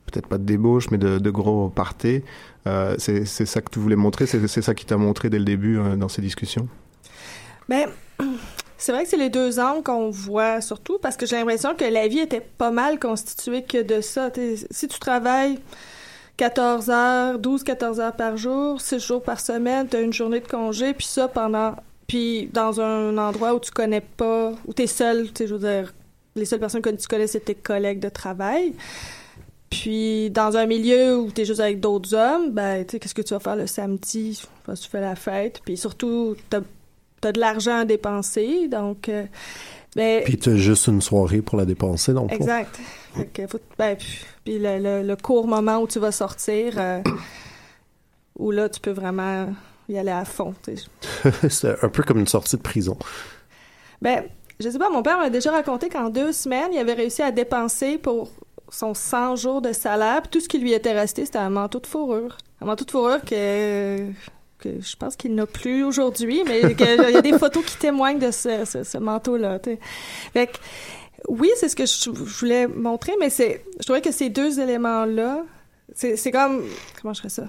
peut-être 0.07 0.27
pas 0.27 0.39
de 0.39 0.45
débauche, 0.45 0.89
mais 0.89 0.97
de, 0.97 1.19
de 1.19 1.29
gros 1.29 1.69
partés. 1.69 2.23
Euh, 2.65 2.95
c'est 2.97 3.25
ça 3.25 3.62
que 3.62 3.69
tu 3.69 3.77
voulais 3.79 3.95
montrer, 3.95 4.25
c'est 4.25 4.47
c'est 4.47 4.63
ça 4.63 4.73
qui 4.73 4.85
t'a 4.85 4.97
montré 4.97 5.29
dès 5.29 5.38
le 5.39 5.45
début 5.45 5.77
euh, 5.77 5.95
dans 5.95 6.09
ces 6.09 6.21
discussions? 6.23 6.67
Ben, 7.70 7.89
c'est 8.77 8.91
vrai 8.91 9.03
que 9.03 9.10
c'est 9.10 9.17
les 9.17 9.29
deux 9.29 9.60
angles 9.60 9.84
qu'on 9.84 10.10
voit 10.10 10.60
surtout 10.60 11.00
parce 11.01 11.15
que 11.15 11.25
j'ai 11.25 11.38
l'impression 11.38 11.75
que 11.75 11.86
la 11.86 12.08
vie 12.08 12.20
était 12.20 12.41
pas 12.41 12.72
mal 12.72 13.00
constituée 13.00 13.63
que 13.63 13.82
de 13.82 14.01
ça. 14.01 14.29
Si 14.72 14.88
tu 14.88 15.00
travailles 15.00 15.60
14 16.38 16.89
heures, 16.89 17.39
12, 17.39 17.63
14 17.63 18.00
heures 18.00 18.15
par 18.15 18.38
jour, 18.38 18.82
6 18.82 19.00
jours 19.00 19.24
par 19.24 19.39
semaine, 19.39 19.88
tu 19.88 19.98
as 19.98 20.01
une 20.01 20.13
journée 20.13 20.39
de 20.39 20.48
congé, 20.48 20.93
puis 20.93 21.05
ça 21.05 21.27
pendant. 21.27 21.75
Puis 22.08 22.50
dans 22.51 22.82
un 22.82 23.17
endroit 23.17 23.53
où 23.53 23.60
tu 23.60 23.72
connais 23.72 24.01
pas, 24.01 24.51
où 24.67 24.74
tu 24.74 24.84
es 24.84 24.88
seul, 24.88 25.27
tu 25.27 25.32
sais, 25.38 25.48
je 25.48 25.55
veux 25.55 25.67
dire, 25.67 25.93
les 26.36 26.46
seules 26.46 26.60
personnes 26.60 26.82
que 26.82 26.89
tu 26.89 27.08
connais, 27.08 27.27
c'est 27.27 27.39
tes 27.39 27.55
collègues 27.55 28.00
de 28.00 28.10
travail. 28.10 28.74
Puis 29.70 30.29
dans 30.29 30.58
un 30.58 30.65
milieu 30.65 31.17
où 31.17 31.32
tu 31.32 31.41
es 31.41 31.46
juste 31.46 31.60
avec 31.60 31.79
d'autres 31.79 32.13
hommes, 32.13 32.51
ben, 32.51 32.86
tu 32.86 32.91
sais, 32.91 33.00
qu'est-ce 33.00 33.15
que 33.15 33.22
tu 33.22 33.34
vas 33.34 33.39
faire 33.39 33.55
le 33.55 33.67
samedi? 33.67 34.41
Enfin, 34.62 34.74
tu 34.74 34.89
fais 34.89 35.01
la 35.01 35.15
fête? 35.15 35.62
Puis 35.63 35.77
surtout, 35.77 36.36
tu 37.24 37.27
as, 37.27 37.32
de 37.32 37.39
l'argent 37.39 37.80
à 37.80 37.86
dépenser, 37.86 38.68
donc. 38.68 39.10
Euh, 39.10 39.25
ben, 39.96 40.24
Puis 40.24 40.38
tu 40.38 40.50
as 40.50 40.56
juste 40.56 40.88
une 40.88 41.01
soirée 41.01 41.42
pour 41.42 41.58
la 41.58 41.65
dépenser, 41.65 42.13
donc. 42.13 42.32
Exact. 42.34 42.80
Faut- 43.48 43.60
ben, 43.77 43.96
puis 43.96 44.20
puis 44.44 44.60
le, 44.60 44.80
le- 44.80 45.03
le 45.08 45.15
court 45.15 45.48
moment 45.48 45.77
où 45.80 45.88
tu 45.88 46.00
vas 46.00 46.12
sortir, 46.12 46.74
euh, 46.77 47.01
où 48.38 48.51
là, 48.51 48.70
tu 48.70 48.80
peux 48.80 48.92
vraiment 48.92 49.53
y 49.89 49.98
aller 49.98 50.12
à 50.12 50.25
fond. 50.25 50.53
c'est 51.50 51.84
un 51.84 51.89
peu 51.89 52.03
comme 52.03 52.20
une 52.20 52.27
sortie 52.27 52.58
de 52.58 52.62
prison. 52.62 52.98
Ben, 54.01 54.24
je 54.60 54.70
sais 54.70 54.80
pas, 54.80 54.89
mon 54.89 55.03
père 55.03 55.18
m'a 55.18 55.30
déjà 55.30 55.51
raconté 55.51 55.89
qu'en 55.89 56.10
deux 56.10 56.32
semaines, 56.32 56.70
il 56.74 56.80
avait 56.80 56.94
réussi 56.94 57.22
à 57.22 57.32
dépenser 57.32 57.98
pour 57.98 58.32
son 58.70 58.94
100 58.94 59.36
jours 59.36 59.62
de 59.62 59.72
salaire. 59.74 60.22
Puis 60.24 60.32
tout 60.32 60.39
ce 60.39 60.50
qui 60.50 60.58
lui 60.58 60.74
était 60.74 60.94
resté, 60.94 61.25
c'était 61.25 61.38
un 61.38 61.50
manteau 61.50 61.80
de 61.80 61.88
fourrure. 61.88 62.38
Un 62.62 62.65
manteau 62.65 62.86
de 62.86 62.92
fourrure 62.92 63.22
que, 63.24 64.00
je 64.63 64.96
pense 64.96 65.15
qu'il 65.15 65.36
n'a 65.36 65.46
plus 65.46 65.84
aujourd'hui, 65.84 66.43
mais 66.46 66.62
il 66.62 66.79
y 66.79 67.17
a 67.17 67.22
des 67.22 67.38
photos 67.38 67.63
qui 67.65 67.77
témoignent 67.77 68.20
de 68.20 68.32
ce, 68.32 68.98
manteau-là. 68.98 69.60
oui, 71.27 71.51
c'est 71.58 71.70
ce 71.70 71.75
que 71.75 71.86
je, 71.86 72.10
voulais 72.10 72.67
montrer, 72.67 73.13
mais 73.20 73.29
c'est, 73.29 73.63
je 73.79 73.84
trouvais 73.84 74.01
que 74.01 74.12
ces 74.12 74.29
deux 74.29 74.60
éléments-là, 74.60 75.43
c'est 75.93 76.32
comme, 76.32 76.63
comment 77.01 77.13
je 77.13 77.20
ferais 77.20 77.29
ça? 77.29 77.43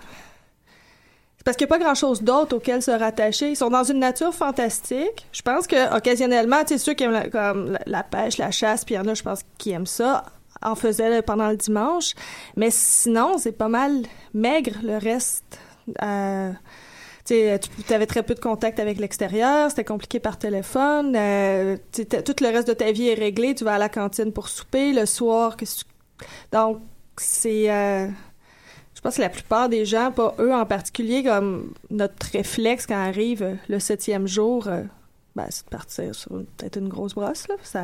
C'est 1.37 1.45
parce 1.45 1.57
qu'il 1.57 1.67
n'y 1.67 1.73
a 1.73 1.77
pas 1.77 1.85
grand-chose 1.85 2.23
d'autre 2.23 2.57
auquel 2.57 2.81
se 2.81 2.91
rattacher. 2.91 3.51
Ils 3.51 3.57
sont 3.57 3.69
dans 3.69 3.85
une 3.85 3.99
nature 3.99 4.33
fantastique. 4.33 5.27
Je 5.33 5.43
pense 5.43 5.67
que 5.67 5.95
occasionnellement, 5.95 6.63
tu 6.63 6.69
sais, 6.69 6.79
ceux 6.79 6.95
qui 6.95 7.05
aiment 7.05 7.13
la, 7.13 7.29
comme 7.29 7.79
la, 7.87 8.03
pêche, 8.03 8.39
la 8.39 8.51
chasse, 8.51 8.85
puis 8.85 8.95
il 8.95 8.99
y 8.99 9.01
en 9.01 9.07
a, 9.07 9.15
je 9.15 9.23
pense, 9.23 9.41
qui 9.59 9.73
aiment 9.73 9.87
ça, 9.87 10.25
en 10.63 10.75
faisaient 10.75 11.23
pendant 11.23 11.51
le 11.51 11.57
dimanche. 11.57 12.15
Mais 12.57 12.71
sinon, 12.71 13.37
c'est 13.39 13.53
pas 13.53 13.69
mal 13.69 14.03
maigre 14.33 14.77
le 14.83 14.97
reste. 14.97 15.59
Euh, 16.03 16.53
sais, 17.25 17.59
tu 17.87 17.95
avais 17.95 18.07
très 18.07 18.23
peu 18.23 18.35
de 18.35 18.41
contact 18.41 18.79
avec 18.81 18.99
l'extérieur, 18.99 19.71
c'était 19.71 19.85
compliqué 19.85 20.21
par 20.21 20.39
téléphone. 20.39 21.15
euh, 21.17 21.77
tout 21.93 22.35
le 22.41 22.47
reste 22.53 22.69
de 22.69 22.75
ta 22.75 22.93
vie 22.93 23.09
est 23.09 23.15
réglé. 23.15 23.55
Tu 23.55 23.65
vas 23.65 23.75
à 23.75 23.79
la 23.79 23.89
cantine 23.89 24.33
pour 24.33 24.49
souper 24.49 24.93
le 24.93 25.07
soir. 25.07 25.57
que 25.57 25.65
tu- 25.65 25.85
Donc, 26.53 26.81
c'est. 27.17 27.71
euh, 27.71 28.09
je 28.95 29.01
pense 29.01 29.17
que 29.17 29.21
la 29.23 29.29
plupart 29.29 29.69
des 29.69 29.85
gens, 29.85 30.11
pas 30.13 30.35
eux 30.39 30.55
en 30.55 30.65
particulier, 30.67 31.23
comme 31.25 31.73
notre 31.91 32.27
réflexe 32.33 32.87
quand 32.87 32.95
arrive 33.03 33.57
le 33.69 33.79
septième 33.79 34.27
jour, 34.27 34.67
euh, 34.69 34.83
ben, 35.37 35.47
c'est 35.51 35.65
de 35.65 35.71
partir 35.71 36.15
sur 36.15 36.31
peut-être 36.57 36.79
une 36.79 36.89
grosse 36.89 37.15
brosse. 37.15 37.49
Là. 37.49 37.57
Ça, 37.63 37.83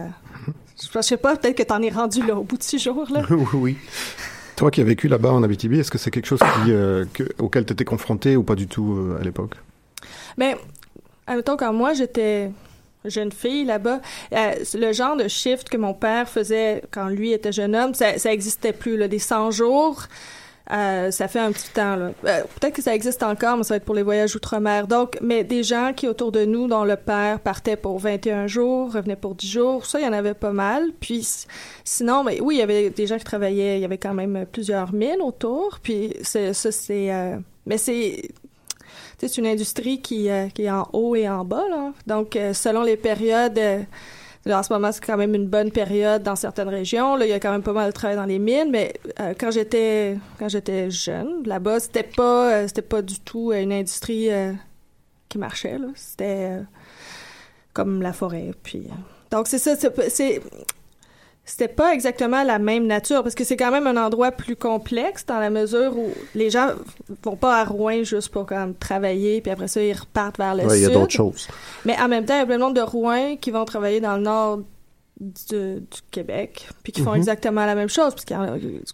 je, 0.81 0.87
je 0.95 1.01
sais 1.01 1.17
pas, 1.17 1.37
peut-être 1.37 1.57
que 1.57 1.63
t'en 1.65 1.83
es 1.83 1.91
rendu 1.91 2.25
là 2.25 2.37
au 2.37 2.45
bout 2.45 2.57
de 2.57 2.63
six 2.63 2.79
jours. 2.79 3.07
Là. 3.11 3.23
oui, 3.31 3.47
oui. 3.55 3.77
Toi 4.61 4.71
qui 4.71 4.83
as 4.83 4.85
vécu 4.85 5.09
là-bas 5.09 5.31
en 5.33 5.43
Abitibi, 5.43 5.81
est-ce 5.81 5.91
que 5.91 5.97
c'est 5.97 6.11
quelque 6.11 6.27
chose 6.27 6.41
euh, 6.69 7.07
que- 7.15 7.23
auquel 7.39 7.65
tu 7.65 7.73
étais 7.73 7.87
confronté 7.87 8.37
ou 8.37 8.43
pas 8.43 8.55
du 8.57 8.67
tout 8.67 8.95
euh, 8.95 9.19
à 9.19 9.25
l'époque? 9.25 9.53
Mais, 10.37 10.55
admettons, 11.27 11.57
quand 11.57 11.73
moi, 11.73 11.95
j'étais 11.95 12.51
jeune 13.07 13.33
fille 13.33 13.65
là-bas, 13.65 14.03
euh, 14.35 14.53
le 14.75 14.93
genre 14.93 15.17
de 15.17 15.29
shift 15.29 15.71
que 15.71 15.79
mon 15.79 15.95
père 15.95 16.29
faisait 16.29 16.83
quand 16.91 17.09
lui 17.09 17.33
était 17.33 17.53
jeune 17.53 17.75
homme, 17.75 17.95
ça, 17.95 18.19
ça 18.19 18.35
existait 18.35 18.75
plus, 18.75 18.99
là, 18.99 19.09
des 19.09 19.19
100 19.19 19.51
jours. 19.51 20.03
Euh, 20.73 21.11
ça 21.11 21.29
fait 21.29 21.41
un 21.41 21.53
petit 21.53 21.71
temps 21.71 21.97
là. 21.97 22.13
Euh, 22.25 22.43
Peut-être 22.61 22.75
que 22.75 22.83
ça 22.83 22.95
existe 22.95 23.23
encore, 23.23 23.57
mais 23.57 23.65
ça 23.65 23.75
va 23.75 23.77
être 23.77 23.85
pour 23.85 23.95
les 23.95 24.03
voyages 24.03 24.37
outre-mer. 24.37 24.87
Donc, 24.87 25.19
mais 25.21 25.45
des 25.45 25.63
gens 25.63 25.93
qui 25.95 26.07
autour 26.07 26.33
de 26.33 26.45
nous, 26.45 26.69
dont 26.69 26.85
le 26.85 26.97
père 26.97 27.41
partait 27.41 27.77
pour 27.77 27.99
21 27.99 28.47
jours, 28.47 28.93
revenait 28.93 29.17
pour 29.17 29.35
10 29.35 29.51
jours, 29.51 29.87
ça, 29.87 30.01
il 30.01 30.05
y 30.05 30.09
en 30.09 30.13
avait 30.13 30.35
pas 30.35 30.53
mal. 30.53 30.91
Puis 31.01 31.27
sinon, 31.85 32.25
mais 32.25 32.41
oui, 32.41 32.57
il 32.57 32.59
y 32.59 32.63
avait 32.63 32.91
des 32.91 33.07
gens 33.07 33.19
qui 33.19 33.25
travaillaient, 33.25 33.79
il 33.79 33.83
y 33.83 33.85
avait 33.85 33.99
quand 33.99 34.15
même 34.15 34.47
plusieurs 34.51 34.93
mines 34.93 35.23
autour. 35.23 35.81
Puis 35.83 36.15
ça, 36.23 36.53
c'est, 36.53 37.13
euh, 37.13 37.37
mais 37.67 37.79
c'est 37.79 38.31
c'est 39.19 39.37
une 39.37 39.47
industrie 39.47 40.01
qui, 40.01 40.29
qui 40.55 40.63
est 40.63 40.71
en 40.71 40.89
haut 40.95 41.15
et 41.15 41.29
en 41.29 41.45
bas. 41.45 41.69
Là. 41.69 41.93
Donc, 42.07 42.39
selon 42.55 42.83
les 42.83 42.97
périodes, 42.97 43.61
en 44.49 44.63
ce 44.63 44.73
moment, 44.73 44.91
c'est 44.91 45.05
quand 45.05 45.17
même 45.17 45.35
une 45.35 45.47
bonne 45.47 45.71
période 45.71 46.23
dans 46.23 46.37
certaines 46.37 46.69
régions. 46.69 47.17
Là, 47.17 47.27
il 47.27 47.29
y 47.29 47.35
a 47.35 47.41
quand 47.41 47.53
même 47.53 47.63
pas 47.63 47.73
mal 47.73 47.89
de 47.89 47.93
travail 47.93 48.17
dans 48.17 48.25
les 48.25 48.39
mines, 48.39 48.71
mais 48.71 48.95
euh, 49.21 49.35
quand 49.39 49.51
j'étais 49.51 50.17
quand 50.39 50.49
j'étais 50.49 50.91
jeune, 50.91 51.43
là-bas, 51.45 51.81
c'était 51.81 52.03
pas 52.03 52.55
euh, 52.55 52.69
c'était 52.69 52.83
pas 52.83 53.03
du 53.03 53.21
tout 53.21 53.51
euh, 53.51 53.61
une 53.61 53.73
industrie 53.73 54.29
qui 55.29 55.39
marchait. 55.39 55.77
C'était 55.95 56.61
comme 57.75 58.03
la 58.03 58.13
forêt. 58.13 58.53
Puis, 58.63 58.89
donc, 59.31 59.47
c'est 59.47 59.59
ça. 59.59 59.77
c'est 60.09 60.43
c'était 61.45 61.69
pas 61.69 61.93
exactement 61.95 62.45
la 62.45 62.59
même 62.61 62.87
nature 62.87 63.23
parce 63.25 63.35
que 63.35 63.43
c'est 63.45 63.57
quand 63.57 63.73
même 63.73 63.87
un 63.89 63.97
endroit 63.97 64.31
plus 64.31 64.55
complexe 64.57 65.27
dans 65.27 65.41
la 65.41 65.51
mesure 65.51 65.97
où 65.99 66.09
les 66.37 66.49
gens 66.51 66.69
vont 67.25 67.35
pas 67.37 67.61
à 67.61 67.65
Rouen 67.65 68.05
juste 68.05 68.29
pour 68.29 68.47
comme 68.47 68.75
travailler 68.75 69.41
puis 69.41 69.51
après 69.51 69.67
ça 69.67 69.83
ils 69.83 69.93
repartent 69.93 70.39
vers 70.39 70.55
le 70.55 70.65
Ouais, 70.65 70.79
il 70.79 70.83
y 70.83 70.85
a 70.85 70.89
sud. 70.89 70.97
d'autres 70.97 71.13
choses. 71.13 71.49
Mais 71.85 71.99
en 72.01 72.07
même 72.09 72.25
temps, 72.25 72.35
il 72.35 72.39
y 72.39 72.43
a 72.43 72.47
plein 72.47 72.57
de 72.59 72.63
monde 72.63 72.77
de 72.77 72.81
Rouen 72.83 73.37
qui 73.41 73.51
vont 73.51 73.65
travailler 73.65 74.01
dans 74.01 74.17
le 74.17 74.23
nord 74.23 74.61
du, 75.21 75.81
du 75.81 76.01
Québec, 76.11 76.67
puis 76.83 76.93
qui 76.93 77.03
font 77.03 77.11
Mhm. 77.13 77.19
exactement 77.19 77.67
la 77.67 77.75
même 77.75 77.89
chose. 77.91 78.15
Parce 78.15 78.25
que 78.25 78.35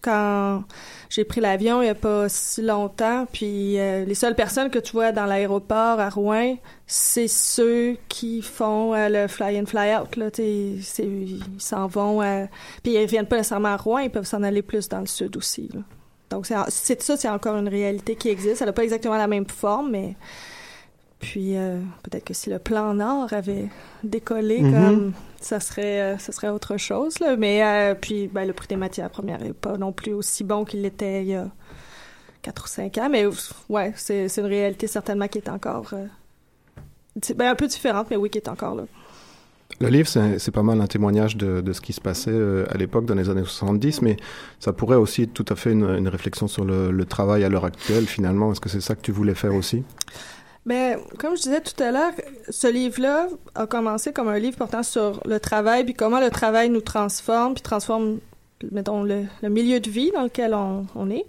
quand 0.02 0.64
j'ai 1.08 1.24
pris 1.24 1.40
l'avion 1.40 1.82
il 1.82 1.86
y 1.86 1.88
a 1.88 1.94
pas 1.94 2.28
si 2.28 2.62
longtemps, 2.62 3.26
puis 3.32 3.78
euh, 3.78 4.04
les 4.04 4.14
seules 4.16 4.34
personnes 4.34 4.68
que 4.70 4.80
tu 4.80 4.92
vois 4.92 5.12
dans 5.12 5.24
l'aéroport 5.24 6.00
à 6.00 6.08
Rouen, 6.10 6.56
c'est 6.86 7.28
ceux 7.28 7.96
qui 8.08 8.42
font 8.42 8.92
euh, 8.94 9.08
le 9.08 9.28
fly-in, 9.28 9.66
fly-out. 9.66 10.08
Ils 10.38 10.82
s'en 11.58 11.86
vont, 11.86 12.22
euh, 12.22 12.46
puis 12.82 12.94
ils 12.94 13.06
viennent 13.06 13.26
pas 13.26 13.36
nécessairement 13.36 13.68
à 13.68 13.76
Rouen, 13.76 13.98
ils 13.98 14.10
peuvent 14.10 14.26
s'en 14.26 14.42
aller 14.42 14.62
plus 14.62 14.88
dans 14.88 15.00
le 15.00 15.06
sud 15.06 15.36
aussi. 15.36 15.70
là. 15.72 15.80
Donc 16.28 16.44
c'est 16.46 16.56
c'est- 16.70 17.02
ça, 17.02 17.16
c'est 17.16 17.28
encore 17.28 17.56
une 17.56 17.68
réalité 17.68 18.16
qui 18.16 18.28
existe. 18.30 18.60
Elle 18.60 18.66
n'a 18.66 18.72
pas 18.72 18.82
exactement 18.82 19.16
la 19.16 19.28
même 19.28 19.46
forme, 19.46 19.92
mais 19.92 20.16
puis 21.20 21.56
euh, 21.56 21.78
peut-être 22.02 22.24
que 22.24 22.34
si 22.34 22.50
le 22.50 22.58
plan 22.58 22.94
Nord 22.94 23.32
avait 23.32 23.68
décollé, 24.04 24.60
Mhm. 24.60 24.72
comme 24.72 25.12
ça 25.40 25.60
serait, 25.60 26.00
euh, 26.14 26.18
ça 26.18 26.32
serait 26.32 26.48
autre 26.48 26.76
chose. 26.76 27.18
Là. 27.20 27.36
Mais 27.36 27.62
euh, 27.64 27.94
puis 27.94 28.28
ben, 28.28 28.46
le 28.46 28.52
prix 28.52 28.68
des 28.68 28.76
matières 28.76 29.10
premières 29.10 29.40
n'est 29.40 29.52
pas 29.52 29.76
non 29.78 29.92
plus 29.92 30.12
aussi 30.12 30.44
bon 30.44 30.64
qu'il 30.64 30.82
l'était 30.82 31.22
il 31.22 31.28
y 31.28 31.34
a 31.34 31.48
4 32.42 32.64
ou 32.64 32.68
5 32.68 32.98
ans. 32.98 33.08
Mais 33.10 33.26
ouais, 33.68 33.92
c'est 33.96 34.26
une 34.36 34.46
réalité 34.46 34.86
certainement 34.86 35.26
qui 35.28 35.38
est 35.38 35.48
encore 35.48 35.92
ben, 37.34 37.48
un 37.48 37.54
peu 37.54 37.66
différente, 37.66 38.08
mais 38.10 38.16
oui, 38.16 38.28
qui 38.30 38.38
est 38.38 38.48
encore 38.48 38.74
là. 38.74 38.84
Le 39.80 39.88
livre, 39.88 40.08
c'est 40.08 40.38
c'est 40.38 40.52
pas 40.52 40.62
mal 40.62 40.80
un 40.80 40.86
témoignage 40.86 41.36
de, 41.36 41.60
de 41.60 41.72
ce 41.72 41.80
qui 41.80 41.92
se 41.92 42.00
passait 42.00 42.30
euh, 42.30 42.64
à 42.70 42.76
l'époque, 42.78 43.04
dans 43.04 43.14
les 43.16 43.28
années 43.28 43.42
70, 43.44 44.00
mais 44.02 44.16
ça 44.60 44.72
pourrait 44.72 44.96
aussi 44.96 45.22
être 45.22 45.34
tout 45.34 45.44
à 45.48 45.56
fait 45.56 45.72
une, 45.72 45.84
une 45.84 46.08
réflexion 46.08 46.46
sur 46.46 46.64
le, 46.64 46.90
le 46.92 47.04
travail 47.04 47.42
à 47.44 47.48
l'heure 47.48 47.64
actuelle, 47.64 48.06
finalement. 48.06 48.52
Est-ce 48.52 48.60
que 48.60 48.68
c'est 48.68 48.80
ça 48.80 48.94
que 48.94 49.00
tu 49.02 49.12
voulais 49.12 49.34
faire 49.34 49.54
aussi? 49.54 49.82
Mais 50.66 50.98
comme 51.18 51.36
je 51.36 51.42
disais 51.42 51.60
tout 51.60 51.80
à 51.82 51.92
l'heure, 51.92 52.12
ce 52.50 52.66
livre-là 52.66 53.28
a 53.54 53.66
commencé 53.66 54.12
comme 54.12 54.28
un 54.28 54.38
livre 54.38 54.56
portant 54.56 54.82
sur 54.82 55.20
le 55.24 55.38
travail, 55.38 55.84
puis 55.84 55.94
comment 55.94 56.20
le 56.20 56.30
travail 56.30 56.68
nous 56.70 56.80
transforme, 56.80 57.54
puis 57.54 57.62
transforme, 57.62 58.18
mettons, 58.72 59.04
le, 59.04 59.24
le 59.42 59.48
milieu 59.48 59.78
de 59.78 59.88
vie 59.88 60.10
dans 60.10 60.24
lequel 60.24 60.54
on, 60.54 60.86
on 60.96 61.08
est. 61.08 61.24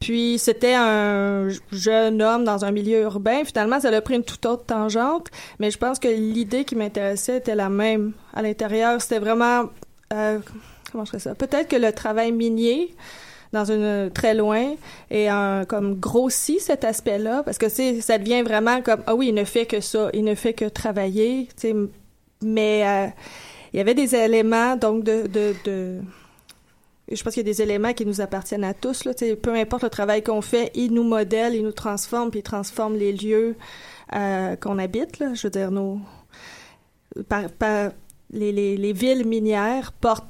Puis 0.00 0.38
c'était 0.38 0.74
un 0.74 1.48
jeune 1.70 2.22
homme 2.22 2.44
dans 2.44 2.64
un 2.64 2.70
milieu 2.70 3.02
urbain. 3.02 3.44
Finalement, 3.44 3.80
ça 3.80 3.88
a 3.90 4.00
pris 4.00 4.14
une 4.14 4.24
toute 4.24 4.46
autre 4.46 4.64
tangente, 4.64 5.28
mais 5.58 5.70
je 5.70 5.76
pense 5.76 5.98
que 5.98 6.08
l'idée 6.08 6.64
qui 6.64 6.74
m'intéressait 6.74 7.36
était 7.36 7.54
la 7.54 7.68
même 7.68 8.14
à 8.32 8.40
l'intérieur. 8.40 9.02
C'était 9.02 9.18
vraiment, 9.18 9.64
euh, 10.14 10.38
comment 10.90 11.04
je 11.04 11.10
ferais 11.10 11.20
ça? 11.20 11.34
Peut-être 11.34 11.68
que 11.68 11.76
le 11.76 11.92
travail 11.92 12.32
minier 12.32 12.96
dans 13.52 13.64
une 13.64 14.10
très 14.10 14.34
loin 14.34 14.74
et 15.10 15.28
un 15.28 15.64
comme 15.64 15.98
grossit 15.98 16.60
cet 16.60 16.84
aspect-là 16.84 17.42
parce 17.42 17.58
que 17.58 17.68
c'est 17.68 18.00
ça 18.00 18.18
devient 18.18 18.42
vraiment 18.42 18.80
comme 18.80 19.02
ah 19.06 19.14
oui 19.14 19.28
il 19.28 19.34
ne 19.34 19.44
fait 19.44 19.66
que 19.66 19.80
ça 19.80 20.08
il 20.14 20.24
ne 20.24 20.34
fait 20.34 20.52
que 20.52 20.66
travailler 20.66 21.48
tu 21.56 21.68
sais 21.68 21.74
mais 22.42 22.86
euh, 22.86 23.06
il 23.72 23.78
y 23.78 23.80
avait 23.80 23.94
des 23.94 24.14
éléments 24.14 24.76
donc 24.76 25.04
de, 25.04 25.26
de, 25.26 26.00
je 27.10 27.22
pense 27.22 27.34
qu'il 27.34 27.46
y 27.46 27.50
a 27.50 27.52
des 27.52 27.60
éléments 27.60 27.92
qui 27.92 28.06
nous 28.06 28.20
appartiennent 28.20 28.64
à 28.64 28.74
tous 28.74 29.04
là 29.04 29.12
peu 29.42 29.54
importe 29.54 29.82
le 29.82 29.90
travail 29.90 30.22
qu'on 30.22 30.42
fait 30.42 30.70
ils 30.74 30.92
nous 30.92 31.04
modèlent 31.04 31.54
ils 31.54 31.64
nous 31.64 31.72
transforment 31.72 32.30
puis 32.30 32.40
ils 32.40 32.44
transforment 32.44 32.96
les 32.96 33.12
lieux 33.12 33.56
euh, 34.14 34.54
qu'on 34.56 34.78
habite 34.78 35.22
je 35.34 35.46
veux 35.46 35.50
dire 35.50 35.72
nos 35.72 35.98
les, 38.32 38.76
les 38.76 38.92
villes 38.92 39.26
minières 39.26 39.90
portent 39.90 40.28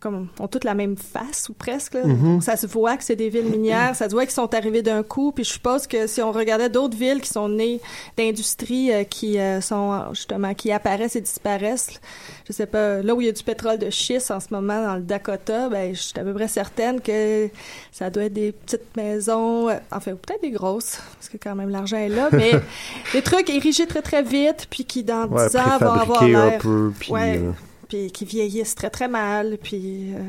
comme 0.00 0.28
ont 0.38 0.48
toutes 0.48 0.64
la 0.64 0.74
même 0.74 0.96
face 0.96 1.48
ou 1.48 1.52
presque. 1.52 1.94
Là. 1.94 2.04
Mhm. 2.04 2.40
Ça 2.40 2.56
se 2.56 2.66
voit 2.66 2.96
que 2.96 3.04
c'est 3.04 3.16
des 3.16 3.28
villes 3.28 3.50
minières, 3.50 3.94
ça 3.94 4.08
se 4.08 4.14
voit 4.14 4.24
qu'ils 4.24 4.34
sont 4.34 4.52
arrivés 4.54 4.82
d'un 4.82 5.02
coup. 5.02 5.30
Puis 5.32 5.44
je 5.44 5.52
suppose 5.52 5.86
que 5.86 6.06
si 6.06 6.22
on 6.22 6.32
regardait 6.32 6.70
d'autres 6.70 6.96
villes 6.96 7.20
qui 7.20 7.28
sont 7.28 7.48
nées 7.48 7.80
d'industries 8.16 8.92
euh, 8.92 9.04
qui 9.04 9.38
euh, 9.38 9.60
sont 9.60 10.12
justement 10.12 10.54
qui 10.54 10.72
apparaissent 10.72 11.16
et 11.16 11.20
disparaissent, 11.20 12.00
je 12.48 12.52
sais 12.52 12.66
pas, 12.66 13.02
là 13.02 13.14
où 13.14 13.20
il 13.20 13.26
y 13.26 13.28
a 13.28 13.32
du 13.32 13.42
pétrole 13.42 13.78
de 13.78 13.90
schiste 13.90 14.30
en 14.30 14.40
ce 14.40 14.48
moment 14.50 14.82
dans 14.82 14.94
le 14.96 15.02
Dakota, 15.02 15.68
ben 15.68 15.94
je 15.94 16.00
suis 16.00 16.18
à 16.18 16.24
peu 16.24 16.32
près 16.32 16.48
certaine 16.48 17.00
que 17.00 17.48
ça 17.92 18.10
doit 18.10 18.24
être 18.24 18.32
des 18.32 18.52
petites 18.52 18.96
maisons, 18.96 19.68
euh, 19.68 19.74
enfin 19.92 20.12
peut-être 20.12 20.42
des 20.42 20.50
grosses 20.50 21.00
parce 21.14 21.28
que 21.28 21.36
quand 21.36 21.54
même 21.54 21.68
l'argent 21.68 21.98
est 21.98 22.08
là, 22.08 22.28
mais 22.32 22.52
des 23.12 23.22
trucs 23.22 23.50
érigés 23.50 23.86
très 23.86 24.02
très 24.02 24.22
vite 24.22 24.66
puis 24.70 24.84
qui 24.84 25.04
dans 25.04 25.26
10 25.26 25.32
Ouais, 25.34 25.60
ans 25.60 25.78
vont 25.78 25.90
avoir 25.92 26.24
l'air 26.26 26.58
peu, 26.58 26.92
puis, 26.98 27.12
Ouais. 27.12 27.40
Puis 27.90 28.10
qui 28.12 28.24
vieillissent 28.24 28.76
très 28.76 28.88
très 28.88 29.08
mal, 29.08 29.58
puis 29.60 30.14
euh, 30.14 30.22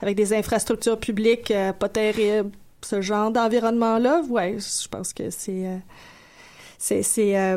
avec 0.00 0.16
des 0.16 0.34
infrastructures 0.34 1.00
publiques 1.00 1.50
euh, 1.50 1.72
pas 1.72 1.88
terribles, 1.88 2.50
ce 2.82 3.00
genre 3.00 3.30
d'environnement-là, 3.30 4.22
ouais, 4.28 4.58
je 4.58 4.86
pense 4.88 5.12
que 5.14 5.30
c'est 5.30 5.66
euh, 5.66 5.76
c'est 6.78 7.02
c'est 7.02 7.56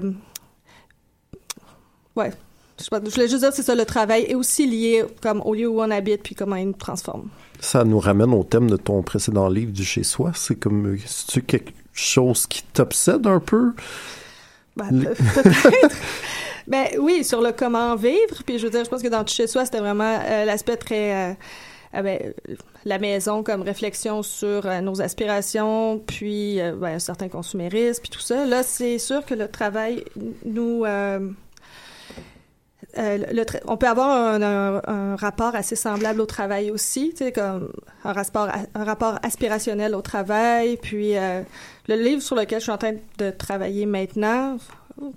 ouais. 2.16 2.32
Je, 2.80 2.90
voulais 2.90 3.28
juste 3.28 3.40
dire 3.40 3.50
que 3.50 3.56
c'est 3.56 3.64
ça, 3.64 3.76
le 3.76 3.86
travail 3.86 4.24
est 4.24 4.34
aussi 4.34 4.66
lié 4.66 5.04
comme 5.22 5.42
au 5.42 5.54
lieu 5.54 5.68
où 5.68 5.82
on 5.82 5.92
habite 5.92 6.24
puis 6.24 6.36
comment 6.36 6.56
il 6.56 6.68
nous 6.68 6.74
transforme. 6.74 7.30
Ça 7.60 7.84
nous 7.84 8.00
ramène 8.00 8.34
au 8.34 8.44
thème 8.44 8.70
de 8.70 8.78
ton 8.78 9.04
précédent 9.04 9.48
livre 9.48 9.72
du 9.72 9.86
chez 9.86 10.04
soi. 10.04 10.32
C'est 10.36 10.56
comme, 10.56 10.98
c'est-tu 11.06 11.44
quelque 11.44 11.72
chose 11.94 12.48
qui 12.48 12.64
t'obsède 12.64 13.28
un 13.28 13.40
peu? 13.40 13.74
Ben, 14.76 14.90
peut-être. 14.90 15.96
ben 16.68 16.88
oui, 17.00 17.24
sur 17.24 17.42
le 17.42 17.52
comment 17.52 17.96
vivre. 17.96 18.44
Puis 18.46 18.58
je 18.58 18.66
veux 18.66 18.72
dire, 18.72 18.84
je 18.84 18.90
pense 18.90 19.02
que 19.02 19.08
dans 19.08 19.26
chez 19.26 19.48
soi, 19.48 19.66
c'était 19.66 19.80
vraiment 19.80 20.20
euh, 20.26 20.46
l'aspect 20.46 20.78
très 20.78 21.32
euh, 21.32 21.34
ah 21.94 22.02
ben, 22.02 22.20
euh, 22.24 22.56
la 22.86 23.00
maison 23.00 23.44
comme 23.44 23.62
réflexion 23.62 24.24
sur 24.24 24.66
nos 24.82 25.02
aspirations, 25.02 26.00
puis 26.00 26.58
ben, 26.58 26.96
un 26.96 27.00
certain 27.00 27.30
consumérisme, 27.30 28.02
puis 28.02 28.10
tout 28.10 28.20
ça. 28.20 28.46
Là, 28.46 28.64
c'est 28.64 28.98
sûr 28.98 29.26
que 29.26 29.34
le 29.34 29.48
travail 29.48 30.04
nous 30.46 30.86
on 33.66 33.78
peut 33.78 33.88
avoir 33.88 34.40
un, 34.42 35.16
rapport 35.16 35.56
assez 35.56 35.76
semblable 35.76 36.22
au 36.22 36.28
travail 36.28 36.70
aussi, 36.70 37.14
comme 37.34 37.72
un 38.04 38.14
rapport, 38.14 38.50
un 38.76 38.84
rapport 38.84 39.18
aspirationnel 39.24 39.96
au 39.96 40.02
travail. 40.02 40.78
Puis 40.78 41.14
le 41.14 41.96
livre 41.96 42.22
sur 42.22 42.36
lequel 42.36 42.60
je 42.60 42.64
suis 42.64 42.72
en 42.72 42.78
train 42.78 42.94
de 43.18 43.32
travailler 43.32 43.86
maintenant, 43.86 44.58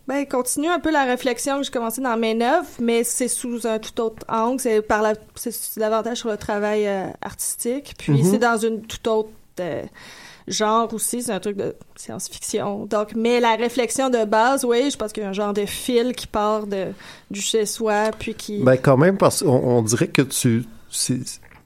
ben, 0.09 0.27
continue 0.27 0.69
un 0.69 0.81
peu 0.81 0.91
la 0.91 1.05
réflexion 1.05 1.59
que 1.59 1.65
j'ai 1.65 1.71
commencé 1.71 2.01
dans 2.01 2.17
mes 2.17 2.35
neuf, 2.35 2.79
mais 2.81 3.05
c'est 3.05 3.29
sous 3.29 3.67
un 3.67 3.79
tout 3.79 4.01
autre 4.01 4.25
angle. 4.29 4.61
C'est 4.61 4.83
par 4.83 5.03
la, 5.03 5.15
c'est 5.35 5.79
davantage 5.79 6.19
sur 6.19 6.31
le 6.31 6.37
travail 6.37 6.87
euh, 6.87 7.07
artistique. 7.23 7.95
Puis 7.99 8.13
Mhm. 8.23 8.31
c'est 8.31 8.39
dans 8.39 8.57
une 8.57 8.83
toute 8.83 9.07
autre 9.07 9.29
euh, 9.61 9.83
genre 10.49 10.93
aussi. 10.95 11.23
C'est 11.23 11.33
un 11.33 11.41
truc 11.41 11.57
de 11.57 11.75
science-fiction. 11.97 12.87
Donc, 12.87 13.15
mais 13.15 13.41
la 13.41 13.57
réflexion 13.57 14.09
de 14.11 14.25
base, 14.25 14.65
oui, 14.65 14.91
je 14.91 14.97
pense 14.97 15.13
qu'il 15.13 15.23
y 15.23 15.27
a 15.27 15.29
un 15.29 15.35
genre 15.35 15.53
de 15.53 15.67
fil 15.67 16.15
qui 16.15 16.27
part 16.27 16.67
de 16.67 16.87
du 17.31 17.41
chez 17.41 17.67
soi, 17.67 18.11
puis 18.19 18.35
qui. 18.35 18.63
Ben 18.63 18.77
quand 18.77 18.97
même, 18.97 19.19
parce 19.19 19.43
qu'on 19.43 19.51
on 19.51 19.83
dirait 19.83 20.09
que 20.09 20.23
tu, 20.23 20.65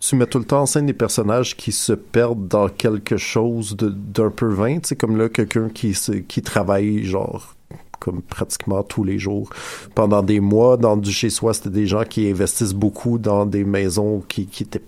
tu 0.01 0.17
mets 0.17 0.27
tout 0.27 0.39
le 0.39 0.45
temps 0.45 0.63
en 0.63 0.67
scène 0.67 0.87
des 0.87 0.93
personnages 0.95 1.57
qui 1.57 1.73
se 1.73 1.93
perdent 1.93 2.49
dans 2.49 2.69
quelque 2.69 3.17
chose 3.19 3.77
d'un 3.79 4.31
peu 4.31 4.47
vain, 4.49 4.79
tu 4.81 4.89
sais, 4.89 4.97
comme 4.97 5.17
là, 5.17 5.29
quelqu'un 5.29 5.69
qui, 5.69 5.95
qui 6.27 6.43
travaille, 6.43 7.05
genre, 7.05 7.55
comme 8.01 8.21
pratiquement 8.23 8.83
tous 8.83 9.05
les 9.05 9.19
jours 9.19 9.49
pendant 9.95 10.23
des 10.23 10.41
mois 10.41 10.77
dans 10.77 10.97
du 10.97 11.13
chez 11.13 11.31
soi 11.31 11.55
c'était 11.55 11.71
des 11.71 11.87
gens 11.87 12.03
qui 12.05 12.29
investissent 12.29 12.75
beaucoup 12.75 13.19
dans 13.19 13.47
des 13.47 13.63
maisons 13.65 14.23
qui, 14.27 14.47
qui 14.47 14.65
étaient 14.65 14.83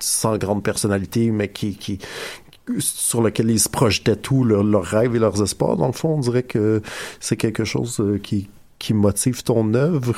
sans 0.00 0.36
grande 0.38 0.62
personnalité 0.62 1.30
mais 1.30 1.48
qui, 1.48 1.76
qui 1.76 1.98
sur 2.78 3.22
lequel 3.22 3.50
ils 3.50 3.60
se 3.60 3.68
projetaient 3.68 4.16
tout 4.16 4.42
leur- 4.44 4.64
leurs 4.64 4.82
rêves 4.84 5.14
et 5.14 5.18
leurs 5.18 5.40
espoirs 5.42 5.76
dans 5.76 5.86
le 5.86 5.92
fond 5.92 6.10
on 6.16 6.20
dirait 6.20 6.42
que 6.42 6.82
c'est 7.20 7.36
quelque 7.36 7.64
chose 7.64 8.00
euh, 8.00 8.18
qui 8.18 8.48
qui 8.80 8.92
motive 8.92 9.42
ton 9.44 9.72
œuvre 9.74 10.14